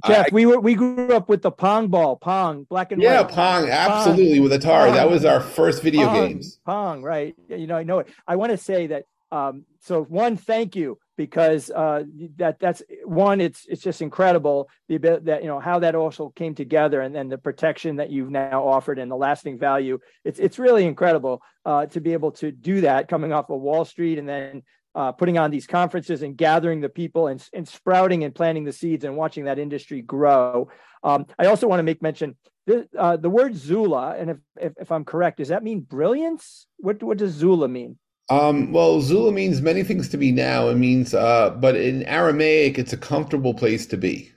Jeff, 0.06 0.26
I, 0.26 0.28
we 0.32 0.46
were 0.46 0.60
we 0.60 0.74
grew 0.74 1.12
up 1.12 1.28
with 1.28 1.42
the 1.42 1.50
Pong 1.50 1.88
ball, 1.88 2.16
Pong, 2.16 2.64
black 2.68 2.92
and 2.92 3.02
yeah, 3.02 3.22
white. 3.22 3.30
Yeah, 3.30 3.34
Pong, 3.34 3.68
absolutely 3.68 4.38
Pong. 4.38 4.42
with 4.42 4.52
Atari. 4.52 4.86
Pong. 4.86 4.94
That 4.94 5.10
was 5.10 5.24
our 5.24 5.40
first 5.40 5.82
video 5.82 6.06
Pong. 6.06 6.28
games. 6.28 6.60
Pong, 6.64 7.02
right? 7.02 7.34
You 7.48 7.66
know, 7.66 7.76
I 7.76 7.82
know 7.82 8.00
it. 8.00 8.08
I 8.26 8.36
want 8.36 8.52
to 8.52 8.58
say 8.58 8.88
that. 8.88 9.04
Um, 9.32 9.64
so 9.78 10.02
one, 10.02 10.36
thank 10.36 10.74
you 10.74 10.98
because 11.16 11.70
uh, 11.70 12.02
that 12.36 12.58
that's 12.58 12.82
one. 13.04 13.40
It's 13.40 13.66
it's 13.68 13.82
just 13.82 14.02
incredible 14.02 14.68
the 14.88 14.96
that 15.24 15.42
you 15.42 15.48
know 15.48 15.60
how 15.60 15.78
that 15.80 15.94
also 15.94 16.30
came 16.30 16.54
together 16.54 17.00
and 17.00 17.14
then 17.14 17.28
the 17.28 17.38
protection 17.38 17.96
that 17.96 18.10
you've 18.10 18.30
now 18.30 18.66
offered 18.66 18.98
and 18.98 19.10
the 19.10 19.16
lasting 19.16 19.58
value. 19.58 19.98
It's 20.24 20.38
it's 20.38 20.58
really 20.58 20.86
incredible 20.86 21.42
uh, 21.64 21.86
to 21.86 22.00
be 22.00 22.14
able 22.14 22.32
to 22.32 22.50
do 22.50 22.80
that 22.80 23.08
coming 23.08 23.32
off 23.32 23.50
of 23.50 23.60
Wall 23.60 23.84
Street 23.84 24.18
and 24.18 24.28
then 24.28 24.62
uh, 24.94 25.12
putting 25.12 25.38
on 25.38 25.50
these 25.50 25.66
conferences 25.66 26.22
and 26.22 26.36
gathering 26.36 26.80
the 26.80 26.88
people 26.88 27.28
and, 27.28 27.46
and 27.52 27.66
sprouting 27.66 28.24
and 28.24 28.34
planting 28.34 28.64
the 28.64 28.72
seeds 28.72 29.04
and 29.04 29.16
watching 29.16 29.44
that 29.44 29.58
industry 29.58 30.02
grow. 30.02 30.68
Um, 31.02 31.26
I 31.38 31.46
also 31.46 31.68
want 31.68 31.78
to 31.78 31.84
make 31.84 32.02
mention 32.02 32.36
the, 32.66 32.88
uh, 32.98 33.16
the 33.16 33.30
word 33.30 33.56
Zula, 33.56 34.16
and 34.18 34.30
if, 34.30 34.36
if, 34.60 34.72
if, 34.80 34.92
I'm 34.92 35.04
correct, 35.04 35.38
does 35.38 35.48
that 35.48 35.64
mean 35.64 35.80
brilliance? 35.80 36.66
What, 36.78 37.02
what 37.02 37.18
does 37.18 37.32
Zula 37.32 37.68
mean? 37.68 37.98
Um, 38.28 38.72
well, 38.72 39.00
Zula 39.00 39.32
means 39.32 39.60
many 39.60 39.82
things 39.82 40.08
to 40.10 40.18
me 40.18 40.30
now. 40.30 40.68
It 40.68 40.76
means, 40.76 41.14
uh, 41.14 41.50
but 41.50 41.74
in 41.74 42.04
Aramaic, 42.04 42.78
it's 42.78 42.92
a 42.92 42.96
comfortable 42.96 43.54
place 43.54 43.86
to 43.86 43.96
be. 43.96 44.30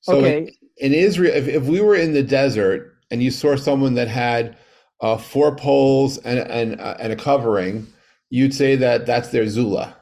So 0.00 0.16
okay. 0.16 0.38
in, 0.38 0.92
in 0.92 0.94
Israel, 0.94 1.34
if, 1.34 1.46
if 1.46 1.64
we 1.64 1.80
were 1.80 1.94
in 1.94 2.12
the 2.12 2.22
desert 2.22 2.96
and 3.10 3.22
you 3.22 3.30
saw 3.30 3.56
someone 3.56 3.94
that 3.94 4.08
had 4.08 4.56
uh, 5.00 5.16
four 5.16 5.54
poles 5.54 6.18
and, 6.18 6.40
and, 6.40 6.80
uh, 6.80 6.96
and 6.98 7.12
a 7.12 7.16
covering, 7.16 7.86
you'd 8.30 8.54
say 8.54 8.76
that 8.76 9.06
that's 9.06 9.28
their 9.28 9.48
Zula. 9.48 9.96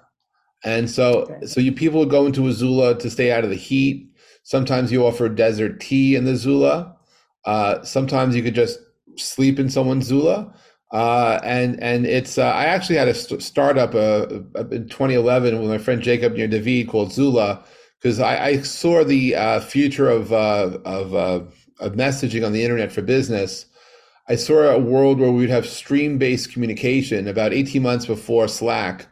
And 0.65 0.91
so, 0.91 1.23
okay. 1.23 1.47
so 1.47 1.61
you 1.61 1.73
people 1.73 2.01
would 2.01 2.11
go 2.11 2.27
into 2.27 2.49
a 2.49 2.53
Zula 2.53 2.99
to 2.99 3.11
stay 3.11 3.31
out 3.31 3.45
of 3.45 3.51
the 3.51 3.57
heat. 3.57 4.11
Sometimes 4.43 4.91
you 4.91 5.07
offer 5.07 5.29
desert 5.29 5.81
tea 5.81 6.17
in 6.17 6.25
the 6.25 6.37
Zula. 6.37 6.97
Uh, 7.45 7.83
sometimes 7.83 8.35
you 8.35 8.43
could 8.43 8.55
just 8.55 8.79
sleep 9.17 9.59
in 9.59 9.69
someone's 9.69 10.07
Zula. 10.07 10.53
Uh, 10.93 11.41
and 11.43 11.83
and 11.83 12.07
it's 12.07 12.39
uh, 12.39 12.47
I 12.47 12.67
actually 12.67 12.97
had 12.97 13.09
a 13.09 13.15
st- 13.15 13.43
startup 13.43 13.95
uh, 13.95 14.27
in 14.71 14.89
2011 14.89 15.61
with 15.61 15.69
my 15.69 15.79
friend 15.79 16.01
Jacob 16.01 16.35
near 16.35 16.47
David 16.47 16.89
called 16.89 17.12
Zula 17.12 17.65
because 18.01 18.21
I, 18.21 18.47
I, 18.47 18.57
saw 18.62 19.03
the 19.03 19.35
uh, 19.35 19.61
future 19.61 20.09
of 20.09 20.33
uh, 20.33 20.79
of, 20.85 21.12
uh, 21.15 21.41
of 21.81 21.93
messaging 21.95 22.47
on 22.47 22.53
the 22.53 22.62
internet 22.62 22.93
for 22.93 23.03
business. 23.03 23.67
I 24.29 24.37
saw 24.37 24.71
a 24.71 24.79
world 24.79 25.21
where 25.21 25.31
we'd 25.31 25.51
have 25.51 25.67
stream 25.67 26.19
based 26.19 26.53
communication 26.53 27.29
about 27.29 27.53
18 27.53 27.83
months 27.83 28.07
before 28.07 28.49
Slack, 28.49 29.07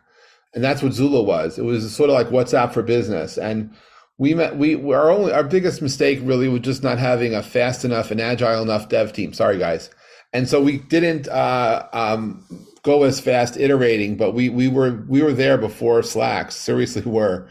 and 0.55 0.63
that's 0.63 0.83
what 0.83 0.93
Zula 0.93 1.23
was. 1.23 1.59
It 1.59 1.65
was 1.65 1.95
sort 1.95 2.11
of 2.11 2.15
like 2.15 2.29
WhatsApp 2.29 2.73
for 2.73 2.83
business, 2.83 3.39
and 3.39 3.71
we 4.19 4.35
met 4.35 4.57
we 4.57 4.75
our 4.93 5.11
only 5.11 5.33
our 5.33 5.45
biggest 5.45 5.83
mistake 5.83 6.21
really 6.23 6.49
was 6.49 6.61
just 6.61 6.83
not 6.83 6.99
having 6.99 7.35
a 7.35 7.43
fast 7.43 7.85
enough 7.85 8.11
and 8.11 8.21
agile 8.21 8.63
enough 8.63 8.89
dev 8.89 9.13
team. 9.13 9.33
Sorry 9.33 9.59
guys 9.59 9.91
and 10.35 10.49
so 10.49 10.61
we 10.61 10.79
didn't 10.79 11.29
uh, 11.29 11.87
um, 11.93 12.45
go 12.83 13.05
as 13.05 13.21
fast 13.21 13.57
iterating, 13.57 14.17
but 14.17 14.33
we 14.33 14.49
we 14.49 14.69
were 14.69 15.05
we 15.09 15.23
were 15.23 15.33
there 15.33 15.57
before 15.57 16.03
Slack. 16.03 16.53
Seriously, 16.53 17.03
were. 17.07 17.49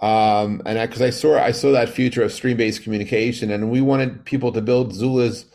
Um, 0.00 0.60
and 0.66 0.78
I, 0.78 0.86
because 0.86 1.00
I, 1.00 1.06
I, 1.06 1.10
saw 1.10 1.38
I 1.38 1.50
saw 1.52 1.72
that 1.72 1.88
future 1.88 2.22
of 2.22 2.30
stream 2.30 2.58
based 2.58 2.82
communication, 2.82 3.50
and 3.50 3.70
we 3.70 3.80
wanted 3.80 4.26
people 4.26 4.52
to 4.52 4.60
build 4.60 4.92
Zulas 4.92 5.46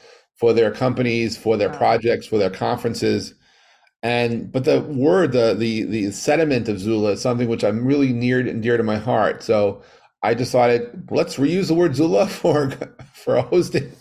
for 0.41 0.54
their 0.54 0.71
companies, 0.71 1.38
for 1.38 1.56
their 1.56 1.69
projects, 1.69 2.25
for 2.25 2.39
their 2.39 2.49
conferences. 2.49 3.36
And 4.01 4.51
but 4.51 4.65
the 4.65 4.82
word, 4.82 5.34
the 5.34 5.54
the 5.54 5.84
the 5.84 6.12
sentiment 6.12 6.67
of 6.67 6.80
Zula 6.80 7.12
is 7.12 7.21
something 7.21 7.47
which 7.47 7.63
I'm 7.63 7.86
really 7.86 8.12
near 8.12 8.39
and 8.39 8.63
dear 8.63 8.75
to 8.75 8.82
my 8.82 8.97
heart. 8.97 9.43
So 9.43 9.84
I 10.23 10.34
decided 10.34 11.10
let's 11.12 11.36
reuse 11.36 11.67
the 11.67 11.75
word 11.75 11.95
Zula 11.95 12.27
for 12.41 12.71
for 13.13 13.36
a 13.36 13.43
hosting 13.43 13.91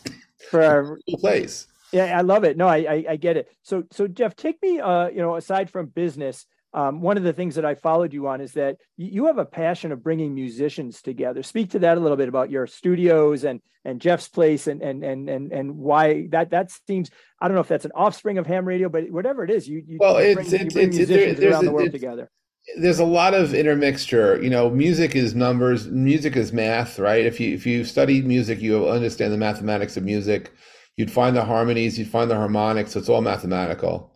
for 0.50 0.62
our 0.62 0.98
place. 1.18 1.66
Yeah, 1.92 2.16
I 2.16 2.22
love 2.22 2.44
it. 2.44 2.57
No, 2.57 2.68
I, 2.68 2.79
I, 2.79 3.05
I 3.11 3.16
get 3.16 3.37
it. 3.37 3.50
So 3.62 3.83
so 3.90 4.09
Jeff, 4.09 4.35
take 4.35 4.62
me. 4.62 4.81
Uh, 4.81 5.09
you 5.09 5.18
know, 5.18 5.37
aside 5.37 5.68
from 5.68 5.87
business, 5.88 6.46
um, 6.72 7.00
one 7.00 7.16
of 7.16 7.22
the 7.22 7.33
things 7.33 7.56
that 7.56 7.64
I 7.64 7.74
followed 7.74 8.12
you 8.12 8.28
on 8.28 8.40
is 8.40 8.52
that 8.52 8.76
you 8.96 9.26
have 9.26 9.38
a 9.38 9.44
passion 9.44 9.92
of 9.92 10.02
bringing 10.02 10.35
musicians 10.35 11.02
together. 11.02 11.42
Speak 11.42 11.70
to 11.70 11.80
that 11.80 11.98
a 11.98 12.00
little 12.00 12.16
bit 12.16 12.28
about 12.28 12.50
your 12.50 12.66
studios 12.66 13.44
and 13.44 13.61
and 13.85 14.00
Jeff's 14.00 14.28
place 14.28 14.66
and 14.66 14.83
and 14.83 15.02
and 15.02 15.28
and 15.28 15.52
and 15.52 15.76
why 15.76 16.28
that 16.30 16.50
that 16.50 16.70
seems. 16.87 17.11
I 17.40 17.48
don't 17.48 17.54
know 17.54 17.62
if 17.62 17.68
that's 17.68 17.85
an 17.85 17.92
offspring 17.94 18.38
of 18.38 18.46
ham 18.46 18.66
radio, 18.66 18.88
but 18.88 19.11
whatever 19.11 19.42
it 19.42 19.50
is, 19.50 19.68
you, 19.68 19.83
you 19.87 19.98
well, 19.98 20.22
you 20.22 20.35
bring, 20.35 20.46
it's, 20.46 20.52
you 20.52 20.70
bring 20.70 20.88
it's, 20.88 20.96
musicians 20.96 21.40
there, 21.40 21.50
around 21.50 21.64
the 21.64 21.72
world 21.72 21.92
together. 21.92 22.30
There's 22.76 22.98
a 22.98 23.04
lot 23.04 23.35
of 23.35 23.54
intermixture. 23.54 24.40
You 24.42 24.50
know, 24.50 24.70
music 24.70 25.16
is 25.16 25.35
numbers, 25.35 25.88
music 25.88 26.37
is 26.37 26.52
math, 26.52 26.98
right? 26.98 27.24
If 27.24 27.40
you 27.40 27.54
if 27.54 27.66
you 27.66 27.85
study 27.85 28.22
music, 28.22 28.61
you 28.61 28.88
understand 28.88 29.33
the 29.33 29.38
mathematics 29.38 29.96
of 29.96 30.04
music 30.04 30.52
You'd 31.00 31.11
find 31.11 31.35
the 31.35 31.46
harmonies, 31.46 31.98
you'd 31.98 32.11
find 32.11 32.30
the 32.30 32.37
harmonics. 32.37 32.94
It's 32.94 33.09
all 33.09 33.22
mathematical. 33.22 34.10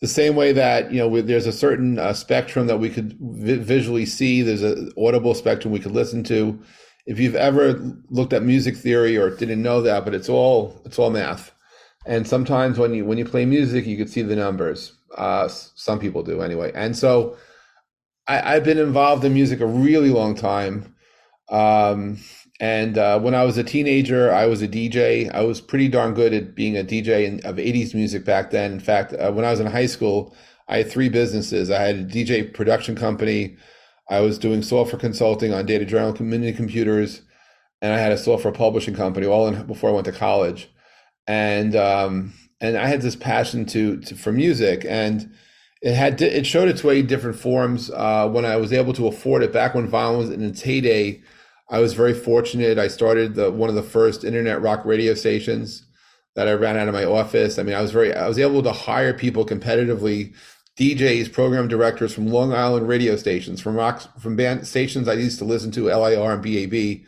The 0.00 0.06
same 0.06 0.36
way 0.36 0.52
that 0.52 0.92
you 0.92 0.98
know, 0.98 1.20
there's 1.20 1.46
a 1.46 1.52
certain 1.52 1.98
uh, 1.98 2.12
spectrum 2.12 2.66
that 2.68 2.78
we 2.78 2.90
could 2.90 3.16
vi- 3.20 3.56
visually 3.56 4.06
see. 4.06 4.42
There's 4.42 4.62
an 4.62 4.92
audible 4.96 5.34
spectrum 5.34 5.72
we 5.72 5.80
could 5.80 5.92
listen 5.92 6.22
to. 6.24 6.60
If 7.06 7.18
you've 7.18 7.34
ever 7.34 7.80
looked 8.10 8.32
at 8.32 8.42
music 8.42 8.76
theory 8.76 9.16
or 9.16 9.30
didn't 9.30 9.62
know 9.62 9.80
that, 9.82 10.04
but 10.04 10.14
it's 10.14 10.28
all 10.28 10.80
it's 10.84 10.98
all 10.98 11.10
math. 11.10 11.52
And 12.06 12.26
sometimes 12.26 12.78
when 12.78 12.94
you 12.94 13.04
when 13.04 13.18
you 13.18 13.24
play 13.24 13.44
music, 13.44 13.86
you 13.86 13.96
could 13.96 14.10
see 14.10 14.22
the 14.22 14.36
numbers. 14.36 14.92
Uh, 15.16 15.48
some 15.48 15.98
people 15.98 16.22
do 16.22 16.42
anyway. 16.42 16.70
And 16.74 16.96
so 16.96 17.36
I, 18.28 18.54
have 18.54 18.64
been 18.64 18.78
involved 18.78 19.24
in 19.24 19.32
music 19.32 19.60
a 19.60 19.66
really 19.66 20.10
long 20.10 20.34
time. 20.34 20.94
Um, 21.48 22.18
and 22.60 22.98
uh, 22.98 23.20
when 23.20 23.34
I 23.34 23.44
was 23.44 23.56
a 23.56 23.62
teenager, 23.62 24.32
I 24.32 24.46
was 24.46 24.62
a 24.62 24.68
DJ. 24.68 25.32
I 25.32 25.42
was 25.42 25.60
pretty 25.60 25.88
darn 25.88 26.14
good 26.14 26.34
at 26.34 26.56
being 26.56 26.76
a 26.76 26.82
DJ 26.82 27.24
in, 27.24 27.40
of 27.44 27.56
80s 27.56 27.94
music 27.94 28.24
back 28.24 28.50
then. 28.50 28.72
In 28.72 28.80
fact, 28.80 29.12
uh, 29.12 29.30
when 29.30 29.44
I 29.44 29.50
was 29.50 29.60
in 29.60 29.66
high 29.66 29.86
school, 29.86 30.34
I 30.66 30.78
had 30.78 30.90
three 30.90 31.08
businesses. 31.08 31.70
I 31.70 31.80
had 31.80 31.96
a 31.96 32.04
DJ 32.04 32.52
production 32.52 32.96
company. 32.96 33.56
I 34.10 34.20
was 34.20 34.38
doing 34.38 34.62
software 34.62 34.98
consulting 34.98 35.52
on 35.52 35.66
Data 35.66 35.84
General 35.84 36.12
Community 36.12 36.52
Computers, 36.52 37.22
and 37.80 37.92
I 37.92 37.98
had 37.98 38.10
a 38.10 38.18
software 38.18 38.52
publishing 38.52 38.94
company 38.94 39.26
all 39.26 39.46
in, 39.46 39.66
before 39.66 39.90
I 39.90 39.92
went 39.92 40.06
to 40.06 40.12
college. 40.12 40.68
And 41.28 41.76
um, 41.76 42.32
and 42.60 42.76
I 42.76 42.86
had 42.86 43.02
this 43.02 43.14
passion 43.14 43.66
to, 43.66 44.00
to 44.00 44.16
for 44.16 44.32
music, 44.32 44.84
and 44.88 45.32
it 45.80 45.94
had 45.94 46.20
it 46.20 46.44
showed 46.44 46.68
its 46.68 46.82
way 46.82 47.00
in 47.00 47.06
different 47.06 47.38
forms 47.38 47.88
uh, 47.90 48.28
when 48.28 48.44
I 48.44 48.56
was 48.56 48.72
able 48.72 48.94
to 48.94 49.06
afford 49.06 49.44
it 49.44 49.52
back 49.52 49.74
when 49.76 49.88
vinyl 49.88 50.18
was 50.18 50.30
in 50.30 50.42
its 50.42 50.62
heyday 50.62 51.22
I 51.70 51.80
was 51.80 51.92
very 51.92 52.14
fortunate. 52.14 52.78
I 52.78 52.88
started 52.88 53.34
the 53.34 53.50
one 53.50 53.68
of 53.68 53.74
the 53.74 53.82
first 53.82 54.24
internet 54.24 54.62
rock 54.62 54.84
radio 54.84 55.14
stations 55.14 55.84
that 56.34 56.48
I 56.48 56.52
ran 56.52 56.76
out 56.76 56.88
of 56.88 56.94
my 56.94 57.04
office. 57.04 57.58
I 57.58 57.62
mean, 57.62 57.74
I 57.74 57.82
was 57.82 57.90
very 57.90 58.14
I 58.14 58.28
was 58.28 58.38
able 58.38 58.62
to 58.62 58.72
hire 58.72 59.12
people 59.12 59.44
competitively, 59.44 60.34
DJs, 60.78 61.32
program 61.32 61.68
directors 61.68 62.14
from 62.14 62.28
Long 62.28 62.52
Island 62.52 62.88
radio 62.88 63.16
stations, 63.16 63.60
from 63.60 63.76
rock 63.76 64.18
from 64.20 64.36
band 64.36 64.66
stations 64.66 65.08
I 65.08 65.14
used 65.14 65.38
to 65.40 65.44
listen 65.44 65.70
to, 65.72 65.86
LIR 65.86 66.32
and 66.32 66.42
BAB. 66.42 67.04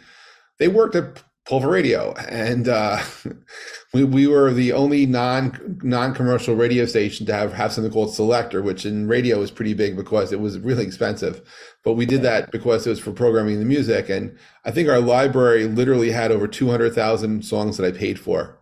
They 0.59 0.68
worked 0.68 0.94
at 0.94 1.23
Pulver 1.50 1.68
Radio, 1.68 2.12
and 2.28 2.68
uh, 2.68 3.02
we 3.92 4.04
we 4.04 4.28
were 4.28 4.52
the 4.52 4.72
only 4.72 5.04
non 5.04 5.80
non 5.82 6.14
commercial 6.14 6.54
radio 6.54 6.86
station 6.86 7.26
to 7.26 7.34
have 7.34 7.52
have 7.54 7.72
something 7.72 7.92
called 7.92 8.14
Selector, 8.14 8.62
which 8.62 8.86
in 8.86 9.08
radio 9.08 9.40
was 9.40 9.50
pretty 9.50 9.74
big 9.74 9.96
because 9.96 10.32
it 10.32 10.38
was 10.38 10.60
really 10.60 10.84
expensive. 10.84 11.42
But 11.82 11.94
we 11.94 12.06
did 12.06 12.22
that 12.22 12.52
because 12.52 12.86
it 12.86 12.90
was 12.90 13.00
for 13.00 13.10
programming 13.10 13.58
the 13.58 13.64
music, 13.64 14.08
and 14.08 14.38
I 14.64 14.70
think 14.70 14.88
our 14.88 15.00
library 15.00 15.66
literally 15.66 16.12
had 16.12 16.30
over 16.30 16.46
two 16.46 16.70
hundred 16.70 16.94
thousand 16.94 17.44
songs 17.44 17.76
that 17.78 17.86
I 17.86 17.98
paid 17.98 18.20
for. 18.20 18.56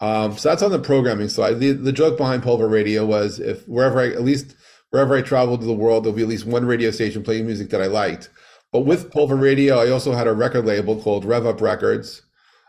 Um, 0.00 0.38
so 0.38 0.48
that's 0.48 0.62
on 0.62 0.70
the 0.70 0.78
programming 0.78 1.28
side. 1.28 1.60
The 1.60 1.72
the 1.72 1.92
joke 1.92 2.16
behind 2.16 2.42
Pulver 2.42 2.66
Radio 2.66 3.04
was 3.04 3.40
if 3.40 3.68
wherever 3.68 4.00
I 4.00 4.06
at 4.06 4.22
least 4.22 4.56
wherever 4.88 5.14
I 5.14 5.20
traveled 5.20 5.60
to 5.60 5.66
the 5.66 5.74
world, 5.74 6.04
there'll 6.04 6.16
be 6.16 6.22
at 6.22 6.28
least 6.28 6.46
one 6.46 6.64
radio 6.64 6.92
station 6.92 7.22
playing 7.22 7.44
music 7.44 7.68
that 7.70 7.82
I 7.82 7.88
liked. 7.88 8.30
But 8.72 8.80
with 8.80 9.10
Pulver 9.10 9.36
Radio, 9.36 9.78
I 9.78 9.90
also 9.90 10.12
had 10.12 10.26
a 10.26 10.32
record 10.32 10.64
label 10.64 11.00
called 11.00 11.26
Rev 11.26 11.46
Up 11.46 11.60
Records. 11.60 12.22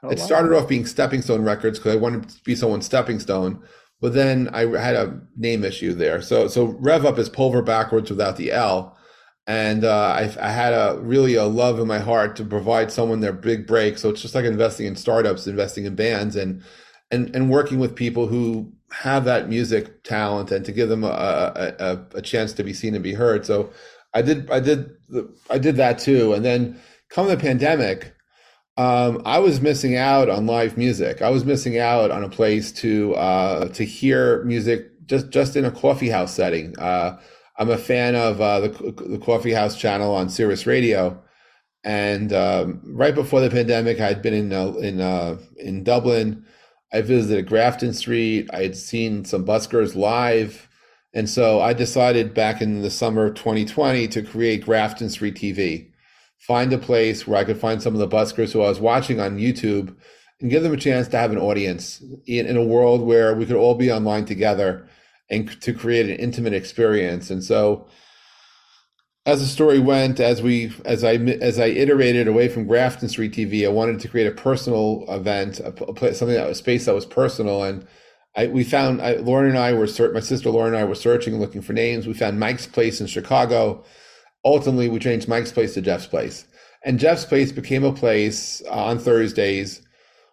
Oh, 0.04 0.10
it 0.10 0.20
wow. 0.20 0.26
started 0.26 0.54
off 0.54 0.68
being 0.68 0.86
Stepping 0.86 1.22
Stone 1.22 1.44
Records 1.44 1.80
because 1.80 1.96
I 1.96 2.00
wanted 2.00 2.28
to 2.28 2.44
be 2.44 2.56
someone 2.56 2.82
stepping 2.82 3.20
stone. 3.20 3.64
But 4.02 4.14
then 4.14 4.50
I 4.50 4.66
had 4.78 4.96
a 4.96 5.22
name 5.38 5.64
issue 5.64 5.94
there. 5.94 6.22
So 6.22 6.50
so 6.50 6.66
Rev 6.66 7.06
Up 7.06 7.18
is 7.18 7.30
Pulver 7.30 7.62
backwards 7.62 8.10
without 8.10 8.36
the 8.36 8.52
L. 8.52 8.98
And 9.48 9.86
uh, 9.86 10.16
I, 10.18 10.34
I, 10.42 10.52
had 10.52 10.72
a 10.72 10.98
really 11.02 11.36
a 11.36 11.44
love 11.44 11.78
in 11.78 11.86
my 11.86 12.00
heart 12.00 12.38
to 12.38 12.46
provide 12.46 12.94
someone 12.94 13.20
their 13.20 13.34
big 13.34 13.68
break. 13.68 13.98
So 13.98 14.10
it's 14.10 14.22
just 14.22 14.36
like 14.36 14.46
investing 14.46 14.86
in 14.86 14.96
startups, 14.96 15.48
investing 15.48 15.86
in 15.86 15.96
bands, 15.96 16.38
and 16.38 16.64
and 17.12 17.34
and 17.36 17.50
working 17.50 17.78
with 17.80 17.94
people 17.94 18.28
who 18.28 18.72
have 18.92 19.26
that 19.26 19.50
music 19.50 20.04
talent 20.04 20.52
and 20.52 20.64
to 20.66 20.72
give 20.72 20.88
them 20.88 21.04
a, 21.04 21.76
a, 21.80 22.06
a 22.16 22.22
chance 22.22 22.54
to 22.54 22.64
be 22.64 22.74
seen 22.74 22.94
and 22.96 23.04
be 23.04 23.14
heard. 23.14 23.46
So 23.46 23.72
I 24.14 24.22
did 24.22 24.50
I 24.52 24.60
did 24.60 24.92
I 25.50 25.58
did 25.58 25.78
that 25.78 26.00
too. 26.00 26.34
And 26.34 26.44
then 26.44 26.80
come 27.10 27.28
the 27.28 27.38
pandemic, 27.38 28.14
um, 28.78 29.22
I 29.26 29.40
was 29.40 29.62
missing 29.62 29.96
out 29.96 30.30
on 30.30 30.46
live 30.48 30.78
music. 30.78 31.22
I 31.22 31.30
was 31.30 31.46
missing 31.46 31.78
out 31.78 32.12
on 32.12 32.24
a 32.24 32.30
place 32.30 32.72
to 32.74 33.16
uh, 33.16 33.68
to 33.70 33.84
hear 33.84 34.44
music 34.46 35.06
just 35.06 35.30
just 35.30 35.56
in 35.56 35.66
a 35.66 35.72
coffee 35.72 36.10
house 36.10 36.34
setting. 36.34 36.78
Uh, 36.80 37.20
I'm 37.58 37.70
a 37.70 37.78
fan 37.78 38.16
of 38.16 38.42
uh, 38.42 38.62
the 38.62 38.70
the 39.08 39.20
Coffee 39.20 39.54
House 39.54 39.78
channel 39.78 40.16
on 40.16 40.30
Sirius 40.30 40.66
Radio, 40.66 41.22
and 41.84 42.34
um, 42.34 42.82
right 42.84 43.14
before 43.14 43.42
the 43.42 43.50
pandemic, 43.50 44.00
I 44.00 44.08
had 44.08 44.22
been 44.22 44.34
in 44.34 44.54
uh, 44.54 44.74
in 44.74 45.00
uh, 45.00 45.38
in 45.58 45.84
Dublin. 45.84 46.46
I 46.92 47.02
visited 47.02 47.48
Grafton 47.48 47.94
Street. 47.94 48.50
I 48.54 48.64
had 48.64 48.76
seen 48.76 49.26
some 49.26 49.46
buskers 49.46 49.96
live. 49.96 50.68
And 51.14 51.30
so 51.30 51.62
I 51.62 51.74
decided 51.74 52.34
back 52.34 52.62
in 52.62 52.82
the 52.82 52.90
summer 52.90 53.26
of 53.26 53.36
2020 53.36 54.08
to 54.10 54.24
create 54.24 54.66
Grafton 54.66 55.10
Street 55.10 55.36
TV, 55.36 55.92
find 56.40 56.74
a 56.74 56.78
place 56.78 57.28
where 57.28 57.40
I 57.40 57.44
could 57.44 57.60
find 57.60 57.82
some 57.82 57.94
of 57.94 58.00
the 58.00 58.08
buskers 58.08 58.52
who 58.52 58.62
I 58.62 58.70
was 58.70 58.80
watching 58.80 59.20
on 59.20 59.38
YouTube 59.38 59.96
and 60.42 60.50
give 60.50 60.64
them 60.64 60.74
a 60.74 60.78
chance 60.78 61.08
to 61.10 61.18
have 61.18 61.32
an 61.32 61.38
audience 61.38 62.04
in, 62.26 62.48
in 62.48 62.58
a 62.58 62.64
world 62.64 63.02
where 63.02 63.36
we 63.36 63.46
could 63.46 63.56
all 63.56 63.76
be 63.76 63.92
online 63.92 64.26
together 64.26 64.90
and 65.30 65.62
to 65.62 65.74
create 65.74 66.10
an 66.10 66.18
intimate 66.18 66.54
experience. 66.54 67.30
And 67.30 67.44
so 67.44 67.88
as 69.26 69.40
the 69.40 69.48
story 69.48 69.80
went, 69.80 70.20
as 70.20 70.42
we 70.42 70.74
as 70.84 71.04
I 71.04 71.14
as 71.14 71.60
I 71.60 71.68
iterated 71.68 72.28
away 72.28 72.50
from 72.50 72.68
Grafton 72.68 73.08
Street 73.08 73.34
TV, 73.34 73.66
I 73.66 73.70
wanted 73.70 74.00
to 74.02 74.08
create 74.10 74.28
a 74.28 74.32
personal 74.32 75.06
event, 75.08 75.60
a, 75.60 75.68
a 75.68 75.94
place, 75.94 76.18
something 76.18 76.36
that 76.36 76.48
was 76.48 76.58
space 76.58 76.86
that 76.86 76.96
was 76.96 77.06
personal 77.06 77.64
and 77.64 77.88
I, 78.36 78.48
we 78.48 78.64
found 78.64 79.02
I, 79.02 79.16
Lauren 79.18 79.50
and 79.50 79.60
I 79.60 79.74
were 79.74 79.88
my 80.12 80.20
sister 80.20 80.50
Lauren 80.50 80.74
and 80.74 80.82
I 80.82 80.86
were 80.86 80.96
searching, 80.96 81.40
looking 81.40 81.62
for 81.62 81.74
names. 81.74 82.08
We 82.08 82.14
found 82.14 82.40
Mike's 82.40 82.66
Place 82.66 83.00
in 83.00 83.08
Chicago. 83.08 83.84
Ultimately, 84.44 84.90
we 84.90 85.00
changed 85.00 85.28
Mike's 85.28 85.52
Place 85.52 85.74
to 85.76 85.82
Jeff's 85.82 86.08
Place, 86.08 86.46
and 86.84 87.00
Jeff's 87.00 87.26
Place 87.26 87.52
became 87.52 87.84
a 87.84 87.94
place 87.94 88.62
uh, 88.66 88.86
on 88.86 89.00
Thursdays 89.00 89.82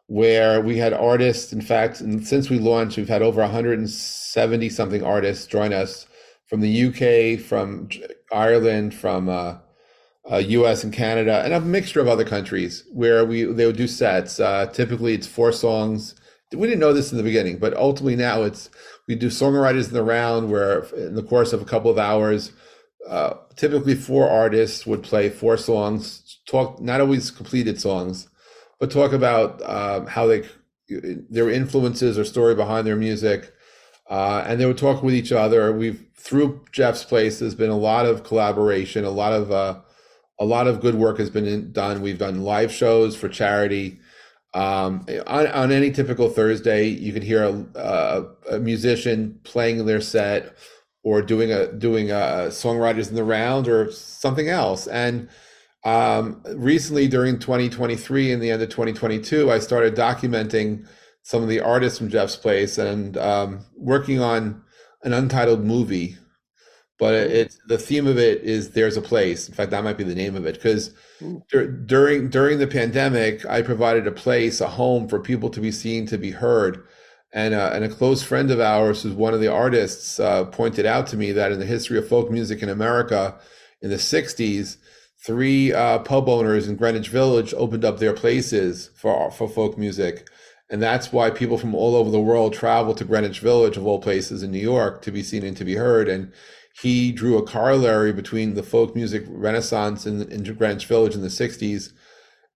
where 0.06 0.60
we 0.60 0.78
had 0.78 0.92
artists. 0.92 1.52
In 1.52 1.60
fact, 1.60 2.00
and 2.00 2.26
since 2.26 2.50
we 2.50 2.58
launched, 2.58 2.96
we've 2.96 3.08
had 3.08 3.22
over 3.22 3.42
170 3.42 4.68
something 4.70 5.04
artists 5.04 5.46
join 5.46 5.72
us 5.72 6.06
from 6.46 6.60
the 6.60 6.86
UK, 6.86 7.40
from 7.40 7.88
Ireland, 8.32 8.92
from 8.94 9.28
uh, 9.28 9.58
uh, 10.30 10.38
U.S. 10.38 10.82
and 10.82 10.92
Canada, 10.92 11.42
and 11.44 11.52
a 11.52 11.60
mixture 11.60 12.00
of 12.00 12.08
other 12.08 12.24
countries 12.24 12.84
where 12.92 13.24
we 13.24 13.44
they 13.44 13.66
would 13.66 13.76
do 13.76 13.86
sets. 13.86 14.40
Uh, 14.40 14.66
typically, 14.66 15.14
it's 15.14 15.26
four 15.26 15.52
songs 15.52 16.14
we 16.54 16.66
didn't 16.66 16.80
know 16.80 16.92
this 16.92 17.12
in 17.12 17.18
the 17.18 17.24
beginning, 17.24 17.58
but 17.58 17.74
ultimately 17.74 18.16
now 18.16 18.42
it's 18.42 18.70
We 19.06 19.16
do 19.16 19.28
songwriters 19.28 19.88
in 19.88 19.94
the 19.94 20.02
round 20.04 20.50
where, 20.50 20.82
in 20.94 21.14
the 21.14 21.22
course 21.22 21.52
of 21.52 21.60
a 21.60 21.64
couple 21.64 21.90
of 21.90 21.98
hours, 21.98 22.52
uh, 23.08 23.34
typically 23.56 23.94
four 23.94 24.28
artists 24.30 24.86
would 24.86 25.02
play 25.02 25.28
four 25.28 25.56
songs, 25.56 26.38
talk 26.46 26.80
not 26.80 27.00
always 27.00 27.30
completed 27.30 27.80
songs, 27.80 28.28
but 28.78 28.90
talk 28.90 29.12
about 29.12 29.60
uh, 29.62 30.06
how 30.06 30.26
they 30.26 30.44
their 30.88 31.50
influences 31.50 32.18
or 32.18 32.24
story 32.24 32.54
behind 32.54 32.86
their 32.86 32.96
music, 32.96 33.52
uh, 34.08 34.44
and 34.46 34.60
they 34.60 34.66
would 34.66 34.78
talk 34.78 35.02
with 35.02 35.14
each 35.14 35.32
other. 35.32 35.72
We've 35.72 36.04
through 36.16 36.64
Jeff's 36.72 37.04
Place, 37.04 37.38
there's 37.38 37.54
been 37.54 37.70
a 37.70 37.76
lot 37.76 38.06
of 38.06 38.24
collaboration, 38.24 39.04
a 39.04 39.10
lot 39.10 39.32
of 39.32 39.50
uh, 39.50 39.80
a 40.38 40.44
lot 40.44 40.66
of 40.66 40.80
good 40.80 40.94
work 40.94 41.18
has 41.18 41.30
been 41.30 41.46
in, 41.46 41.72
done. 41.72 42.00
We've 42.00 42.18
done 42.18 42.42
live 42.42 42.72
shows 42.72 43.16
for 43.16 43.28
charity. 43.28 44.00
Um, 44.52 45.06
on, 45.26 45.46
on 45.46 45.72
any 45.72 45.90
typical 45.90 46.28
Thursday, 46.28 46.88
you 46.88 47.12
could 47.12 47.22
hear 47.22 47.44
a, 47.44 47.66
a, 47.76 48.56
a 48.56 48.58
musician 48.58 49.38
playing 49.44 49.86
their 49.86 50.00
set 50.00 50.56
or 51.02 51.22
doing 51.22 51.52
a 51.52 51.72
doing 51.72 52.10
a 52.10 52.48
songwriters 52.48 53.08
in 53.08 53.14
the 53.14 53.24
round 53.24 53.68
or 53.68 53.90
something 53.92 54.48
else. 54.48 54.86
And 54.86 55.28
um, 55.84 56.42
recently, 56.56 57.08
during 57.08 57.38
2023 57.38 58.32
and 58.32 58.42
the 58.42 58.50
end 58.50 58.62
of 58.62 58.68
2022, 58.68 59.50
I 59.50 59.58
started 59.60 59.94
documenting 59.94 60.86
some 61.22 61.42
of 61.42 61.48
the 61.48 61.60
artists 61.60 61.98
from 61.98 62.10
Jeff's 62.10 62.36
Place 62.36 62.76
and 62.76 63.16
um, 63.16 63.64
working 63.76 64.20
on 64.20 64.62
an 65.02 65.12
untitled 65.12 65.64
movie. 65.64 66.16
But 67.00 67.14
it's 67.14 67.58
the 67.66 67.78
theme 67.78 68.06
of 68.06 68.18
it 68.18 68.42
is 68.42 68.70
there's 68.70 68.96
a 68.96 69.02
place. 69.02 69.48
In 69.48 69.54
fact, 69.54 69.72
that 69.72 69.82
might 69.82 69.98
be 69.98 70.04
the 70.04 70.14
name 70.14 70.36
of 70.36 70.46
it 70.46 70.54
because 70.54 70.94
dur- 71.50 71.66
during 71.66 72.28
during 72.28 72.58
the 72.58 72.66
pandemic, 72.68 73.44
I 73.46 73.62
provided 73.62 74.06
a 74.06 74.12
place, 74.12 74.60
a 74.60 74.68
home 74.68 75.08
for 75.08 75.18
people 75.18 75.50
to 75.50 75.60
be 75.60 75.72
seen, 75.72 76.06
to 76.06 76.18
be 76.18 76.30
heard 76.30 76.86
and, 77.32 77.54
uh, 77.54 77.70
and 77.72 77.84
a 77.84 77.88
close 77.88 78.22
friend 78.22 78.50
of 78.50 78.60
ours, 78.60 79.02
who's 79.02 79.14
one 79.14 79.34
of 79.34 79.40
the 79.40 79.52
artists, 79.52 80.18
uh, 80.18 80.44
pointed 80.46 80.84
out 80.84 81.06
to 81.08 81.16
me 81.16 81.32
that 81.32 81.52
in 81.52 81.60
the 81.60 81.66
history 81.66 81.98
of 81.98 82.08
folk 82.08 82.30
music 82.30 82.62
in 82.62 82.68
America 82.68 83.38
in 83.80 83.90
the 83.90 83.96
60s, 83.96 84.76
three 85.24 85.72
uh, 85.72 86.00
pub 86.00 86.28
owners 86.28 86.68
in 86.68 86.76
Greenwich 86.76 87.08
Village 87.08 87.54
opened 87.54 87.84
up 87.84 87.98
their 87.98 88.12
places 88.12 88.90
for, 88.96 89.30
for 89.30 89.48
folk 89.48 89.78
music. 89.78 90.28
And 90.70 90.82
that's 90.82 91.12
why 91.12 91.30
people 91.30 91.58
from 91.58 91.74
all 91.74 91.96
over 91.96 92.10
the 92.10 92.20
world 92.20 92.52
travel 92.52 92.94
to 92.94 93.04
Greenwich 93.04 93.40
Village, 93.40 93.76
of 93.76 93.86
all 93.86 94.00
places 94.00 94.42
in 94.42 94.50
New 94.50 94.58
York, 94.58 95.02
to 95.02 95.12
be 95.12 95.22
seen 95.22 95.44
and 95.44 95.56
to 95.56 95.64
be 95.64 95.76
heard. 95.76 96.08
And 96.08 96.32
he 96.80 97.12
drew 97.12 97.36
a 97.36 97.46
corollary 97.46 98.12
between 98.12 98.54
the 98.54 98.62
folk 98.62 98.94
music 98.94 99.24
renaissance 99.28 100.06
in, 100.06 100.22
in 100.30 100.42
Greenwich 100.42 100.86
Village 100.86 101.14
in 101.14 101.22
the 101.22 101.28
60s 101.28 101.92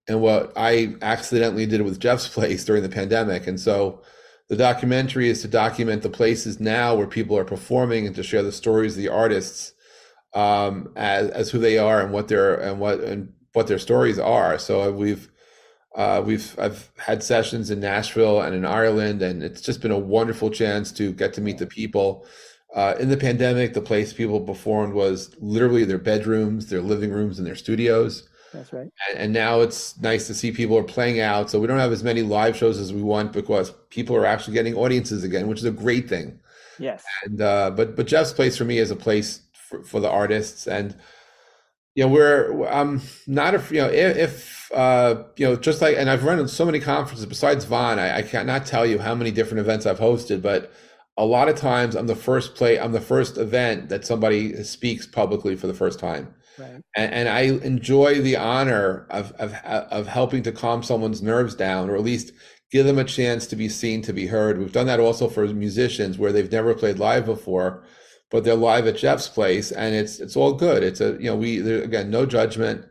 and 0.07 0.20
what 0.20 0.53
I 0.57 0.96
accidentally 1.03 1.66
did 1.66 1.83
with 1.83 2.00
Jeff's 2.00 2.29
place 2.29 2.64
during 2.64 2.83
the 2.83 2.88
pandemic. 2.88 3.46
And 3.46 3.59
so 3.59 4.03
the 4.48 4.57
documentary 4.57 5.29
is 5.29 5.42
to 5.42 5.48
document 5.48 6.03
the 6.03 6.11
places 6.11 6.61
now 6.61 6.94
where 6.94 7.07
people 7.07 7.37
are 7.38 7.44
performing 7.44 8.07
and 8.07 8.14
to 8.16 8.22
share 8.22 8.42
the 8.42 8.53
stories 8.53 8.92
of 8.92 9.03
the 9.03 9.09
artists 9.09 9.72
um, 10.35 10.92
as, 10.96 11.31
as 11.31 11.50
who 11.50 11.59
they 11.59 11.79
are 11.79 12.03
and 12.03 12.12
what 12.12 12.29
their 12.29 12.55
and 12.55 12.81
what 12.81 13.00
and 13.00 13.33
what 13.53 13.68
their 13.68 13.79
stories 13.79 14.18
are. 14.18 14.59
So 14.59 14.92
we've 14.92 15.31
uh, 15.94 16.22
we've 16.24 16.59
I've 16.59 16.90
had 16.98 17.22
sessions 17.22 17.70
in 17.70 17.81
Nashville 17.81 18.42
and 18.42 18.55
in 18.55 18.64
Ireland, 18.64 19.22
and 19.22 19.42
it's 19.42 19.61
just 19.61 19.81
been 19.81 19.92
a 19.92 19.98
wonderful 19.98 20.50
chance 20.50 20.92
to 20.92 21.12
get 21.12 21.33
to 21.35 21.40
meet 21.40 21.59
the 21.59 21.66
people. 21.66 22.27
Uh, 22.74 22.96
in 22.98 23.08
the 23.08 23.16
pandemic, 23.16 23.72
the 23.72 23.80
place 23.80 24.12
people 24.12 24.40
performed 24.40 24.94
was 24.94 25.34
literally 25.38 25.84
their 25.84 25.98
bedrooms, 25.98 26.66
their 26.66 26.80
living 26.80 27.12
rooms, 27.12 27.38
and 27.38 27.46
their 27.46 27.54
studios. 27.54 28.28
That's 28.52 28.72
right. 28.72 28.88
And, 29.08 29.18
and, 29.18 29.32
now 29.32 29.60
it's 29.60 29.98
nice 30.00 30.26
to 30.26 30.34
see 30.34 30.50
people 30.50 30.76
are 30.76 30.84
playing 30.84 31.20
out. 31.20 31.50
So 31.50 31.60
we 31.60 31.66
don't 31.66 31.78
have 31.78 31.92
as 31.92 32.02
many 32.02 32.22
live 32.22 32.56
shows 32.56 32.78
as 32.78 32.92
we 32.92 33.02
want 33.02 33.32
because 33.32 33.72
people 33.90 34.16
are 34.16 34.26
actually 34.26 34.54
getting 34.54 34.74
audiences 34.74 35.22
again, 35.22 35.46
which 35.46 35.58
is 35.58 35.64
a 35.64 35.70
great 35.70 36.08
thing. 36.08 36.38
Yes. 36.78 37.04
And 37.24 37.40
uh, 37.40 37.70
but 37.70 37.94
but 37.94 38.06
Jeff's 38.06 38.32
place 38.32 38.56
for 38.56 38.64
me 38.64 38.78
is 38.78 38.90
a 38.90 38.96
place 38.96 39.40
for, 39.52 39.84
for 39.84 40.00
the 40.00 40.10
artists, 40.10 40.66
and 40.66 40.96
you 41.94 42.04
know 42.04 42.12
we're 42.12 42.66
I'm 42.66 43.00
not 43.28 43.54
a 43.54 43.74
you 43.74 43.80
know 43.80 43.88
if, 43.88 44.16
if 44.16 44.72
uh, 44.72 45.24
you 45.37 45.46
know 45.46 45.56
just 45.56 45.80
like 45.80 45.96
and 45.96 46.10
I've 46.10 46.24
run 46.24 46.46
so 46.48 46.64
many 46.64 46.80
conferences 46.80 47.26
besides 47.26 47.64
VON, 47.64 48.00
I, 48.00 48.18
I 48.18 48.22
cannot 48.22 48.66
tell 48.66 48.84
you 48.84 48.98
how 48.98 49.14
many 49.14 49.30
different 49.30 49.60
events 49.60 49.87
I've 49.87 50.00
hosted, 50.00 50.42
but 50.42 50.72
a 51.16 51.24
lot 51.24 51.48
of 51.48 51.57
times 51.57 51.94
I'm 51.94 52.07
the 52.07 52.16
first 52.16 52.55
play 52.55 52.79
I'm 52.79 52.92
the 52.92 53.00
first 53.00 53.38
event 53.38 53.88
that 53.88 54.05
somebody 54.05 54.62
speaks 54.64 55.07
publicly 55.07 55.57
for 55.57 55.66
the 55.66 55.74
first 55.74 55.98
time 55.98 56.35
Right. 56.59 56.83
And, 56.96 57.12
and, 57.12 57.29
I 57.29 57.40
enjoy 57.66 58.20
the 58.20 58.37
honor 58.37 59.07
of, 59.11 59.33
of 59.33 59.55
of 59.64 60.07
helping 60.07 60.42
to 60.44 60.53
calm 60.53 60.83
someone's 60.83 61.22
nerves 61.22 61.55
down, 61.55 61.90
or 61.90 61.96
at 61.96 62.03
least 62.03 62.33
give 62.70 62.87
them 62.87 62.98
a 62.98 63.05
chance 63.05 63.46
to 63.48 63.57
be 63.57 63.68
seen, 63.68 64.03
to 64.03 64.12
be 64.12 64.27
heard. 64.27 64.59
We've 64.59 64.72
done 64.72 64.87
that 64.87 65.00
also 65.00 65.29
for 65.29 65.46
musicians 65.46 66.16
where 66.18 66.33
they've 66.33 66.50
never 66.50 66.74
played 66.74 66.98
live 66.98 67.27
before, 67.27 67.85
but 68.31 68.44
they're 68.44 68.55
live 68.55 68.87
at 68.87 68.96
Jeff's 68.96 69.29
place, 69.29 69.72
and 69.72 69.94
it's 69.96 70.20
it's 70.20 70.37
all 70.37 70.53
good. 70.53 70.85
It's 70.85 71.00
a 71.00 71.12
you 71.14 71.24
know 71.24 71.37
we 71.37 71.59
there, 71.59 71.83
again 71.83 72.11
no 72.11 72.24
judgment. 72.24 72.87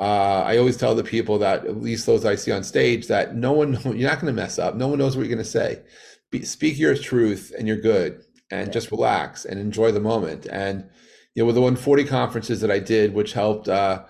Uh, 0.00 0.42
I 0.44 0.58
always 0.58 0.76
tell 0.76 0.94
the 0.94 1.04
people 1.04 1.38
that 1.38 1.66
at 1.66 1.80
least 1.80 2.06
those 2.06 2.24
I 2.24 2.36
see 2.36 2.52
on 2.52 2.64
stage 2.64 3.08
that 3.08 3.34
no 3.36 3.52
one 3.52 3.74
you're 3.84 4.10
not 4.10 4.20
going 4.20 4.34
to 4.34 4.40
mess 4.40 4.58
up. 4.58 4.74
No 4.74 4.88
one 4.88 4.98
knows 4.98 5.16
what 5.16 5.26
you're 5.26 5.34
going 5.34 5.44
to 5.44 5.50
say. 5.50 5.82
Be, 6.30 6.44
speak 6.44 6.78
your 6.78 6.96
truth, 6.96 7.52
and 7.56 7.66
you're 7.66 7.80
good. 7.80 8.22
And 8.50 8.72
just 8.72 8.90
relax 8.90 9.44
and 9.44 9.60
enjoy 9.60 9.92
the 9.92 10.00
moment. 10.00 10.46
And 10.46 10.88
you 11.34 11.42
know, 11.42 11.46
with 11.46 11.54
the 11.54 11.60
140 11.60 12.04
conferences 12.04 12.62
that 12.62 12.70
I 12.70 12.78
did, 12.78 13.12
which 13.12 13.34
helped 13.34 13.68
uh, 13.68 14.04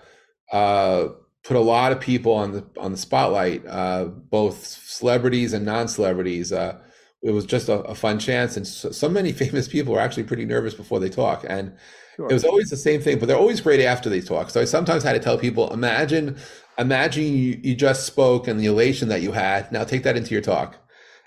uh, 0.51 1.09
put 1.43 1.57
a 1.57 1.59
lot 1.59 1.91
of 1.91 1.99
people 1.99 2.33
on 2.33 2.51
the 2.51 2.65
on 2.77 2.91
the 2.91 2.97
spotlight, 2.97 3.65
uh, 3.67 4.05
both 4.05 4.65
celebrities 4.65 5.53
and 5.53 5.65
non-celebrities. 5.65 6.51
Uh, 6.51 6.79
it 7.21 7.31
was 7.31 7.45
just 7.45 7.67
a, 7.67 7.81
a, 7.81 7.95
fun 7.95 8.17
chance, 8.17 8.55
and 8.55 8.65
so, 8.65 8.91
so, 8.91 9.09
many 9.09 9.31
famous 9.43 9.67
people 9.67 9.95
are 9.95 9.99
actually 9.99 10.23
pretty 10.23 10.45
nervous 10.45 10.73
before 10.73 10.99
they 10.99 11.09
talk, 11.09 11.45
and 11.47 11.75
sure. 12.15 12.29
it 12.29 12.33
was 12.33 12.45
always 12.45 12.69
the 12.69 12.77
same 12.77 13.01
thing. 13.01 13.19
But 13.19 13.27
they're 13.27 13.37
always 13.37 13.61
great 13.61 13.81
after 13.81 14.09
they 14.09 14.21
talk. 14.21 14.49
So 14.49 14.61
I 14.61 14.65
sometimes 14.65 15.03
had 15.03 15.13
to 15.13 15.19
tell 15.19 15.37
people, 15.37 15.71
imagine, 15.73 16.37
imagine 16.77 17.25
you, 17.25 17.59
you 17.61 17.75
just 17.75 18.05
spoke 18.05 18.47
and 18.47 18.59
the 18.59 18.67
elation 18.67 19.09
that 19.09 19.21
you 19.21 19.33
had. 19.33 19.71
Now 19.71 19.83
take 19.83 20.03
that 20.03 20.15
into 20.15 20.31
your 20.31 20.41
talk. 20.41 20.77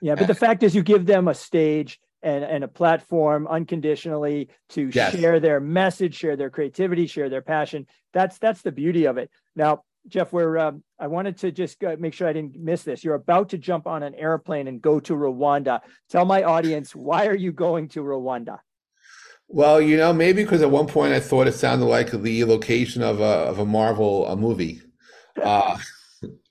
Yeah, 0.02 0.16
but 0.16 0.26
the 0.26 0.34
fact 0.34 0.64
is, 0.64 0.74
you 0.74 0.82
give 0.82 1.06
them 1.06 1.28
a 1.28 1.34
stage 1.34 2.00
and, 2.22 2.42
and 2.42 2.64
a 2.64 2.68
platform 2.68 3.46
unconditionally 3.46 4.48
to 4.70 4.90
yes. 4.92 5.16
share 5.16 5.38
their 5.38 5.60
message, 5.60 6.16
share 6.16 6.36
their 6.36 6.50
creativity, 6.50 7.06
share 7.06 7.28
their 7.28 7.40
passion. 7.40 7.86
That's 8.12 8.36
that's 8.38 8.62
the 8.62 8.72
beauty 8.72 9.04
of 9.04 9.16
it. 9.16 9.30
Now, 9.54 9.84
Jeff, 10.08 10.32
we're 10.32 10.58
um, 10.58 10.82
I 10.98 11.06
wanted 11.06 11.38
to 11.38 11.52
just 11.52 11.80
make 11.98 12.14
sure 12.14 12.26
I 12.26 12.32
didn't 12.32 12.58
miss 12.58 12.82
this. 12.82 13.04
You're 13.04 13.14
about 13.14 13.50
to 13.50 13.58
jump 13.58 13.86
on 13.86 14.02
an 14.02 14.16
airplane 14.16 14.66
and 14.66 14.82
go 14.82 14.98
to 15.00 15.14
Rwanda. 15.14 15.80
Tell 16.10 16.24
my 16.24 16.42
audience 16.42 16.96
why 16.96 17.28
are 17.28 17.36
you 17.36 17.52
going 17.52 17.88
to 17.90 18.02
Rwanda? 18.02 18.58
Well, 19.46 19.80
you 19.80 19.96
know, 19.96 20.12
maybe 20.12 20.42
because 20.42 20.62
at 20.62 20.70
one 20.70 20.88
point 20.88 21.12
I 21.12 21.20
thought 21.20 21.46
it 21.46 21.52
sounded 21.52 21.84
like 21.84 22.10
the 22.10 22.44
location 22.44 23.02
of 23.02 23.20
a 23.20 23.24
of 23.24 23.60
a 23.60 23.66
Marvel 23.66 24.26
a 24.26 24.36
movie, 24.36 24.82
uh, 25.42 25.78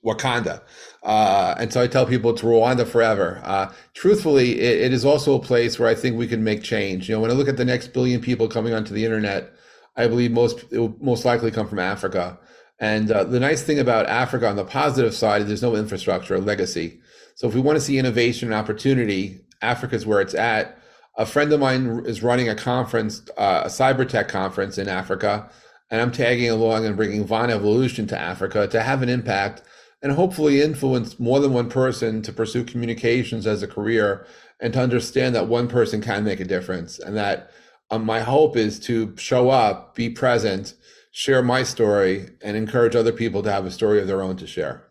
Wakanda. 0.04 0.62
Uh, 1.02 1.54
and 1.58 1.72
so 1.72 1.80
I 1.80 1.86
tell 1.86 2.06
people 2.06 2.30
it's 2.30 2.42
Rwanda 2.42 2.86
forever. 2.86 3.40
Uh, 3.44 3.72
truthfully, 3.94 4.60
it, 4.60 4.80
it 4.82 4.92
is 4.92 5.04
also 5.04 5.34
a 5.34 5.40
place 5.40 5.78
where 5.78 5.88
I 5.88 5.94
think 5.94 6.16
we 6.16 6.26
can 6.26 6.42
make 6.44 6.62
change. 6.62 7.08
You 7.08 7.14
know, 7.14 7.20
when 7.20 7.30
I 7.30 7.34
look 7.34 7.48
at 7.48 7.56
the 7.56 7.64
next 7.64 7.92
billion 7.92 8.20
people 8.20 8.48
coming 8.48 8.74
onto 8.74 8.94
the 8.94 9.04
internet, 9.04 9.52
I 9.96 10.06
believe 10.06 10.32
most 10.32 10.64
it 10.70 10.78
will 10.78 10.96
most 11.00 11.24
likely 11.24 11.50
come 11.50 11.68
from 11.68 11.78
Africa. 11.78 12.38
And 12.78 13.10
uh, 13.10 13.24
the 13.24 13.38
nice 13.38 13.62
thing 13.62 13.78
about 13.78 14.06
Africa 14.06 14.48
on 14.48 14.56
the 14.56 14.64
positive 14.64 15.14
side 15.14 15.42
is 15.42 15.46
there's 15.48 15.62
no 15.62 15.76
infrastructure 15.76 16.34
or 16.34 16.40
legacy. 16.40 17.00
So 17.36 17.46
if 17.46 17.54
we 17.54 17.60
want 17.60 17.76
to 17.76 17.80
see 17.80 17.98
innovation 17.98 18.48
and 18.48 18.54
opportunity, 18.54 19.40
Africa 19.60 19.94
is 19.94 20.06
where 20.06 20.20
it's 20.20 20.34
at. 20.34 20.78
A 21.16 21.26
friend 21.26 21.52
of 21.52 21.60
mine 21.60 22.02
is 22.06 22.22
running 22.22 22.48
a 22.48 22.54
conference, 22.54 23.22
uh, 23.36 23.62
a 23.64 23.68
cyber 23.68 24.08
tech 24.08 24.28
conference 24.28 24.78
in 24.78 24.88
Africa, 24.88 25.50
and 25.92 26.00
I'm 26.00 26.10
tagging 26.10 26.48
along 26.48 26.86
and 26.86 26.96
bringing 26.96 27.24
VON 27.24 27.50
Evolution 27.50 28.06
to 28.08 28.18
Africa 28.18 28.66
to 28.66 28.82
have 28.82 29.02
an 29.02 29.10
impact 29.10 29.62
and 30.00 30.10
hopefully 30.10 30.62
influence 30.62 31.20
more 31.20 31.38
than 31.38 31.52
one 31.52 31.68
person 31.68 32.22
to 32.22 32.32
pursue 32.32 32.64
communications 32.64 33.46
as 33.46 33.62
a 33.62 33.68
career 33.68 34.26
and 34.58 34.72
to 34.72 34.80
understand 34.80 35.34
that 35.34 35.46
one 35.46 35.68
person 35.68 36.00
can 36.00 36.24
make 36.24 36.40
a 36.40 36.44
difference 36.44 36.98
and 36.98 37.14
that 37.16 37.50
um, 37.90 38.06
my 38.06 38.20
hope 38.20 38.56
is 38.56 38.80
to 38.80 39.14
show 39.18 39.50
up 39.50 39.94
be 39.94 40.08
present 40.08 40.74
share 41.12 41.42
my 41.42 41.62
story 41.62 42.30
and 42.40 42.56
encourage 42.56 42.96
other 42.96 43.12
people 43.12 43.42
to 43.42 43.52
have 43.52 43.66
a 43.66 43.70
story 43.70 44.00
of 44.00 44.06
their 44.06 44.22
own 44.22 44.36
to 44.36 44.46
share 44.46 44.88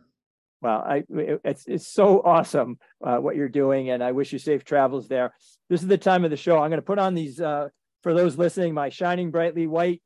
Well, 0.62 0.84
I, 0.86 1.04
it's, 1.44 1.66
it's 1.66 1.88
so 1.88 2.22
awesome 2.22 2.78
uh, 3.04 3.18
what 3.18 3.36
you're 3.36 3.50
doing, 3.50 3.90
and 3.90 4.04
I 4.04 4.12
wish 4.12 4.32
you 4.32 4.38
safe 4.38 4.64
travels 4.64 5.08
there. 5.08 5.34
This 5.68 5.82
is 5.82 5.88
the 5.88 5.98
time 5.98 6.24
of 6.24 6.30
the 6.30 6.38
show. 6.38 6.60
I'm 6.60 6.70
going 6.70 6.78
to 6.78 6.84
put 6.84 7.00
on 7.00 7.16
these, 7.16 7.42
uh, 7.42 7.70
for 8.04 8.14
those 8.14 8.38
listening, 8.38 8.76
my 8.76 8.90
shining 8.90 9.32
brightly 9.32 9.66
white 9.66 10.04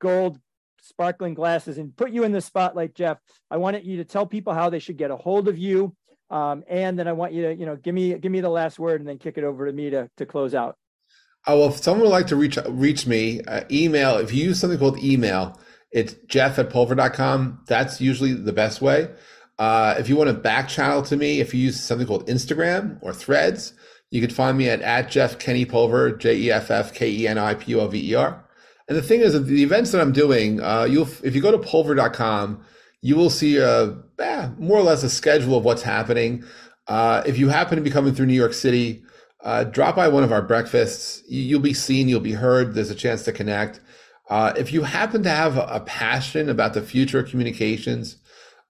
gold 0.00 0.38
sparkling 0.82 1.34
glasses 1.34 1.78
and 1.78 1.96
put 1.96 2.10
you 2.10 2.24
in 2.24 2.32
the 2.32 2.40
spotlight, 2.40 2.94
Jeff. 2.94 3.18
I 3.50 3.58
wanted 3.58 3.84
you 3.84 3.98
to 3.98 4.04
tell 4.04 4.26
people 4.26 4.52
how 4.52 4.70
they 4.70 4.78
should 4.80 4.96
get 4.96 5.10
a 5.10 5.16
hold 5.16 5.46
of 5.46 5.56
you. 5.56 5.94
Um, 6.30 6.64
and 6.68 6.98
then 6.98 7.06
I 7.06 7.12
want 7.12 7.32
you 7.32 7.42
to, 7.42 7.54
you 7.54 7.66
know, 7.66 7.76
give 7.76 7.94
me 7.94 8.18
give 8.18 8.32
me 8.32 8.40
the 8.40 8.48
last 8.50 8.78
word 8.78 9.00
and 9.00 9.08
then 9.08 9.18
kick 9.18 9.36
it 9.38 9.44
over 9.44 9.66
to 9.66 9.72
me 9.72 9.90
to 9.90 10.08
to 10.16 10.26
close 10.26 10.54
out. 10.54 10.76
Oh, 11.46 11.58
well, 11.58 11.68
if 11.70 11.78
someone 11.82 12.02
would 12.02 12.12
like 12.12 12.26
to 12.28 12.36
reach 12.36 12.58
reach 12.68 13.06
me, 13.06 13.40
uh, 13.42 13.62
email, 13.70 14.16
if 14.16 14.32
you 14.32 14.44
use 14.44 14.60
something 14.60 14.78
called 14.78 14.98
email, 15.02 15.58
it's 15.90 16.14
jeff 16.28 16.58
at 16.58 16.70
pulver.com. 16.70 17.64
That's 17.66 18.00
usually 18.00 18.32
the 18.32 18.52
best 18.52 18.80
way. 18.80 19.08
Uh, 19.58 19.96
if 19.98 20.08
you 20.08 20.16
want 20.16 20.28
to 20.28 20.34
back 20.34 20.68
channel 20.68 21.02
to 21.02 21.16
me, 21.16 21.40
if 21.40 21.52
you 21.52 21.60
use 21.60 21.80
something 21.80 22.06
called 22.06 22.26
Instagram 22.28 22.98
or 23.02 23.12
threads, 23.12 23.74
You 24.10 24.20
can 24.20 24.30
find 24.30 24.58
me 24.58 24.68
at, 24.68 24.80
at 24.82 25.10
Jeff 25.10 25.38
Keni 25.38 25.68
Pulver, 25.68 26.10
J 26.12 26.36
E 26.36 26.50
F 26.50 26.70
F 26.70 26.92
K 26.92 27.10
E 27.10 27.28
N 27.28 27.38
I 27.38 27.54
P 27.54 27.72
U 27.72 27.80
L 27.80 27.88
V 27.88 28.10
E 28.10 28.14
R. 28.14 28.44
And 28.90 28.98
the 28.98 29.02
thing 29.02 29.20
is, 29.20 29.40
the 29.44 29.62
events 29.62 29.92
that 29.92 30.00
I'm 30.00 30.10
doing, 30.10 30.60
uh, 30.60 30.82
you'll 30.82 31.08
if 31.22 31.36
you 31.36 31.40
go 31.40 31.52
to 31.52 31.58
pulver.com, 31.58 32.64
you 33.00 33.14
will 33.14 33.30
see 33.30 33.56
a 33.56 33.96
eh, 34.18 34.48
more 34.58 34.78
or 34.78 34.82
less 34.82 35.04
a 35.04 35.08
schedule 35.08 35.56
of 35.56 35.64
what's 35.64 35.82
happening. 35.82 36.42
Uh, 36.88 37.22
if 37.24 37.38
you 37.38 37.48
happen 37.48 37.76
to 37.76 37.82
be 37.82 37.90
coming 37.90 38.12
through 38.12 38.26
New 38.26 38.34
York 38.34 38.52
City, 38.52 39.04
uh, 39.44 39.62
drop 39.62 39.94
by 39.94 40.08
one 40.08 40.24
of 40.24 40.32
our 40.32 40.42
breakfasts. 40.42 41.22
You'll 41.28 41.60
be 41.60 41.72
seen, 41.72 42.08
you'll 42.08 42.18
be 42.18 42.32
heard. 42.32 42.74
There's 42.74 42.90
a 42.90 42.96
chance 42.96 43.22
to 43.26 43.32
connect. 43.32 43.80
Uh, 44.28 44.54
if 44.56 44.72
you 44.72 44.82
happen 44.82 45.22
to 45.22 45.30
have 45.30 45.56
a 45.56 45.84
passion 45.86 46.48
about 46.48 46.74
the 46.74 46.82
future 46.82 47.20
of 47.20 47.30
communications 47.30 48.16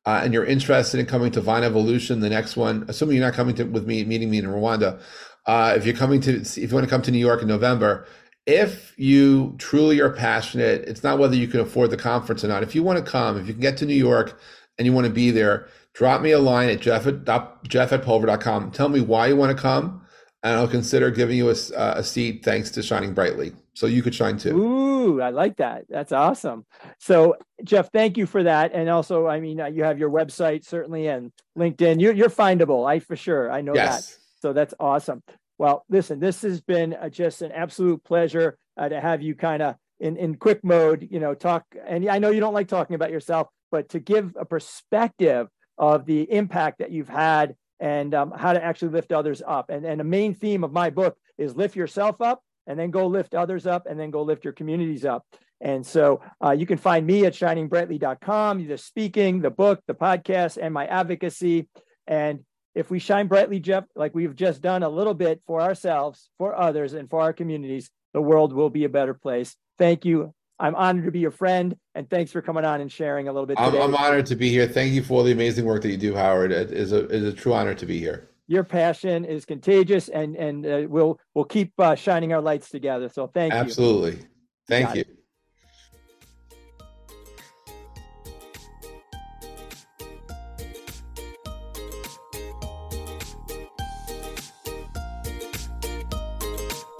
uh, 0.04 0.20
and 0.22 0.34
you're 0.34 0.44
interested 0.44 1.00
in 1.00 1.06
coming 1.06 1.32
to 1.32 1.40
VON 1.40 1.62
Revolution, 1.62 2.20
the 2.20 2.28
next 2.28 2.58
one, 2.58 2.84
assuming 2.88 3.16
you're 3.16 3.24
not 3.24 3.32
coming 3.32 3.54
to 3.54 3.64
with 3.64 3.86
me, 3.86 4.04
meeting 4.04 4.28
me 4.28 4.36
in 4.36 4.44
Rwanda, 4.44 5.00
uh, 5.46 5.72
if 5.74 5.86
you're 5.86 5.96
coming 5.96 6.20
to, 6.20 6.42
if 6.42 6.58
you 6.58 6.68
want 6.74 6.84
to 6.84 6.90
come 6.90 7.02
to 7.02 7.10
New 7.10 7.18
York 7.18 7.40
in 7.40 7.48
November, 7.48 8.06
if 8.50 8.94
you 8.98 9.54
truly 9.58 10.00
are 10.00 10.10
passionate, 10.10 10.82
it's 10.88 11.04
not 11.04 11.18
whether 11.18 11.36
you 11.36 11.46
can 11.46 11.60
afford 11.60 11.90
the 11.90 11.96
conference 11.96 12.44
or 12.44 12.48
not. 12.48 12.62
If 12.62 12.74
you 12.74 12.82
want 12.82 13.04
to 13.04 13.10
come, 13.10 13.38
if 13.38 13.46
you 13.46 13.52
can 13.52 13.62
get 13.62 13.76
to 13.78 13.86
New 13.86 13.94
York 13.94 14.40
and 14.76 14.86
you 14.86 14.92
want 14.92 15.06
to 15.06 15.12
be 15.12 15.30
there, 15.30 15.68
drop 15.94 16.20
me 16.20 16.32
a 16.32 16.38
line 16.38 16.68
at 16.68 16.80
jeff 16.80 17.06
at, 17.06 17.24
jeff 17.68 17.92
at 17.92 18.02
pulver.com. 18.02 18.72
Tell 18.72 18.88
me 18.88 19.00
why 19.00 19.28
you 19.28 19.36
want 19.36 19.56
to 19.56 19.62
come, 19.62 20.02
and 20.42 20.54
I'll 20.54 20.68
consider 20.68 21.10
giving 21.10 21.36
you 21.36 21.48
a, 21.48 21.54
a 21.76 22.02
seat 22.02 22.44
thanks 22.44 22.70
to 22.72 22.82
Shining 22.82 23.14
Brightly. 23.14 23.52
So 23.74 23.86
you 23.86 24.02
could 24.02 24.14
shine 24.14 24.36
too. 24.36 24.58
Ooh, 24.58 25.22
I 25.22 25.30
like 25.30 25.56
that. 25.56 25.84
That's 25.88 26.12
awesome. 26.12 26.66
So, 26.98 27.36
Jeff, 27.64 27.90
thank 27.92 28.18
you 28.18 28.26
for 28.26 28.42
that. 28.42 28.72
And 28.74 28.90
also, 28.90 29.26
I 29.26 29.40
mean, 29.40 29.60
uh, 29.60 29.66
you 29.66 29.84
have 29.84 29.98
your 29.98 30.10
website 30.10 30.66
certainly 30.66 31.06
and 31.06 31.32
LinkedIn. 31.56 32.00
You're, 32.00 32.12
you're 32.12 32.30
findable. 32.30 32.86
I 32.86 32.98
for 32.98 33.16
sure. 33.16 33.50
I 33.50 33.60
know 33.60 33.74
yes. 33.74 34.08
that. 34.08 34.16
So 34.42 34.52
that's 34.52 34.74
awesome. 34.80 35.22
Well, 35.60 35.84
listen, 35.90 36.20
this 36.20 36.40
has 36.40 36.62
been 36.62 36.94
uh, 36.94 37.10
just 37.10 37.42
an 37.42 37.52
absolute 37.52 38.02
pleasure 38.02 38.56
uh, 38.78 38.88
to 38.88 38.98
have 38.98 39.20
you 39.20 39.34
kind 39.34 39.60
of 39.60 39.74
in, 39.98 40.16
in 40.16 40.36
quick 40.36 40.64
mode, 40.64 41.06
you 41.10 41.20
know, 41.20 41.34
talk. 41.34 41.66
And 41.86 42.08
I 42.08 42.18
know 42.18 42.30
you 42.30 42.40
don't 42.40 42.54
like 42.54 42.66
talking 42.66 42.94
about 42.94 43.10
yourself, 43.10 43.48
but 43.70 43.90
to 43.90 44.00
give 44.00 44.34
a 44.40 44.46
perspective 44.46 45.48
of 45.76 46.06
the 46.06 46.22
impact 46.32 46.78
that 46.78 46.92
you've 46.92 47.10
had 47.10 47.56
and 47.78 48.14
um, 48.14 48.32
how 48.34 48.54
to 48.54 48.64
actually 48.64 48.92
lift 48.92 49.12
others 49.12 49.42
up. 49.46 49.68
And, 49.68 49.84
and 49.84 50.00
a 50.00 50.04
main 50.04 50.32
theme 50.32 50.64
of 50.64 50.72
my 50.72 50.88
book 50.88 51.18
is 51.36 51.54
lift 51.54 51.76
yourself 51.76 52.22
up 52.22 52.42
and 52.66 52.78
then 52.78 52.90
go 52.90 53.06
lift 53.06 53.34
others 53.34 53.66
up 53.66 53.84
and 53.84 54.00
then 54.00 54.10
go 54.10 54.22
lift 54.22 54.44
your 54.44 54.54
communities 54.54 55.04
up. 55.04 55.26
And 55.60 55.86
so 55.86 56.22
uh, 56.42 56.52
you 56.52 56.64
can 56.64 56.78
find 56.78 57.06
me 57.06 57.26
at 57.26 57.34
shiningbrightly.com, 57.34 58.66
the 58.66 58.78
speaking, 58.78 59.42
the 59.42 59.50
book, 59.50 59.82
the 59.86 59.94
podcast, 59.94 60.56
and 60.56 60.72
my 60.72 60.86
advocacy. 60.86 61.68
And 62.06 62.44
if 62.74 62.90
we 62.90 62.98
shine 62.98 63.26
brightly, 63.26 63.60
Jeff, 63.60 63.84
like 63.94 64.14
we've 64.14 64.34
just 64.34 64.62
done 64.62 64.82
a 64.82 64.88
little 64.88 65.14
bit 65.14 65.42
for 65.46 65.60
ourselves, 65.60 66.30
for 66.38 66.56
others, 66.56 66.94
and 66.94 67.08
for 67.08 67.20
our 67.20 67.32
communities, 67.32 67.90
the 68.12 68.20
world 68.20 68.52
will 68.52 68.70
be 68.70 68.84
a 68.84 68.88
better 68.88 69.14
place. 69.14 69.56
Thank 69.78 70.04
you. 70.04 70.34
I'm 70.58 70.74
honored 70.74 71.06
to 71.06 71.10
be 71.10 71.20
your 71.20 71.30
friend, 71.30 71.74
and 71.94 72.08
thanks 72.08 72.32
for 72.32 72.42
coming 72.42 72.64
on 72.66 72.80
and 72.80 72.92
sharing 72.92 73.28
a 73.28 73.32
little 73.32 73.46
bit. 73.46 73.58
I'm, 73.58 73.74
I'm, 73.74 73.94
honored 73.94 74.26
to 74.26 74.36
be 74.36 74.50
here. 74.50 74.68
Thank 74.68 74.92
you 74.92 75.02
for 75.02 75.14
all 75.14 75.24
the 75.24 75.32
amazing 75.32 75.64
work 75.64 75.82
that 75.82 75.90
you 75.90 75.96
do, 75.96 76.14
Howard. 76.14 76.52
It 76.52 76.70
is 76.70 76.92
a, 76.92 77.08
is 77.08 77.24
a 77.24 77.32
true 77.32 77.54
honor 77.54 77.74
to 77.74 77.86
be 77.86 77.98
here 77.98 78.30
your 78.50 78.64
passion 78.64 79.24
is 79.24 79.44
contagious, 79.44 80.08
and 80.08 80.34
and 80.34 80.66
uh, 80.66 80.82
we'll 80.88 81.20
we'll 81.34 81.44
keep 81.44 81.72
uh, 81.78 81.94
shining 81.94 82.32
our 82.32 82.40
lights 82.40 82.68
together. 82.68 83.08
So 83.08 83.28
thank 83.28 83.54
Absolutely. 83.54 84.10
you. 84.10 84.16
Absolutely, 84.16 84.28
thank 84.66 84.94
you. 84.96 85.00
It. 85.02 85.19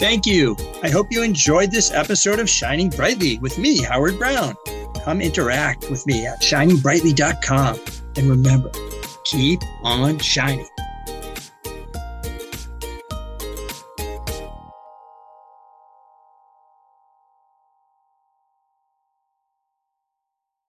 Thank 0.01 0.25
you. 0.25 0.57
I 0.81 0.89
hope 0.89 1.11
you 1.11 1.21
enjoyed 1.21 1.69
this 1.69 1.91
episode 1.91 2.39
of 2.39 2.49
Shining 2.49 2.89
Brightly 2.89 3.37
with 3.37 3.59
me, 3.59 3.83
Howard 3.83 4.17
Brown. 4.17 4.55
Come 5.05 5.21
interact 5.21 5.91
with 5.91 6.07
me 6.07 6.25
at 6.25 6.41
shiningbrightly.com. 6.41 7.79
And 8.15 8.27
remember, 8.27 8.71
keep 9.25 9.59
on 9.83 10.17
shining. 10.17 10.65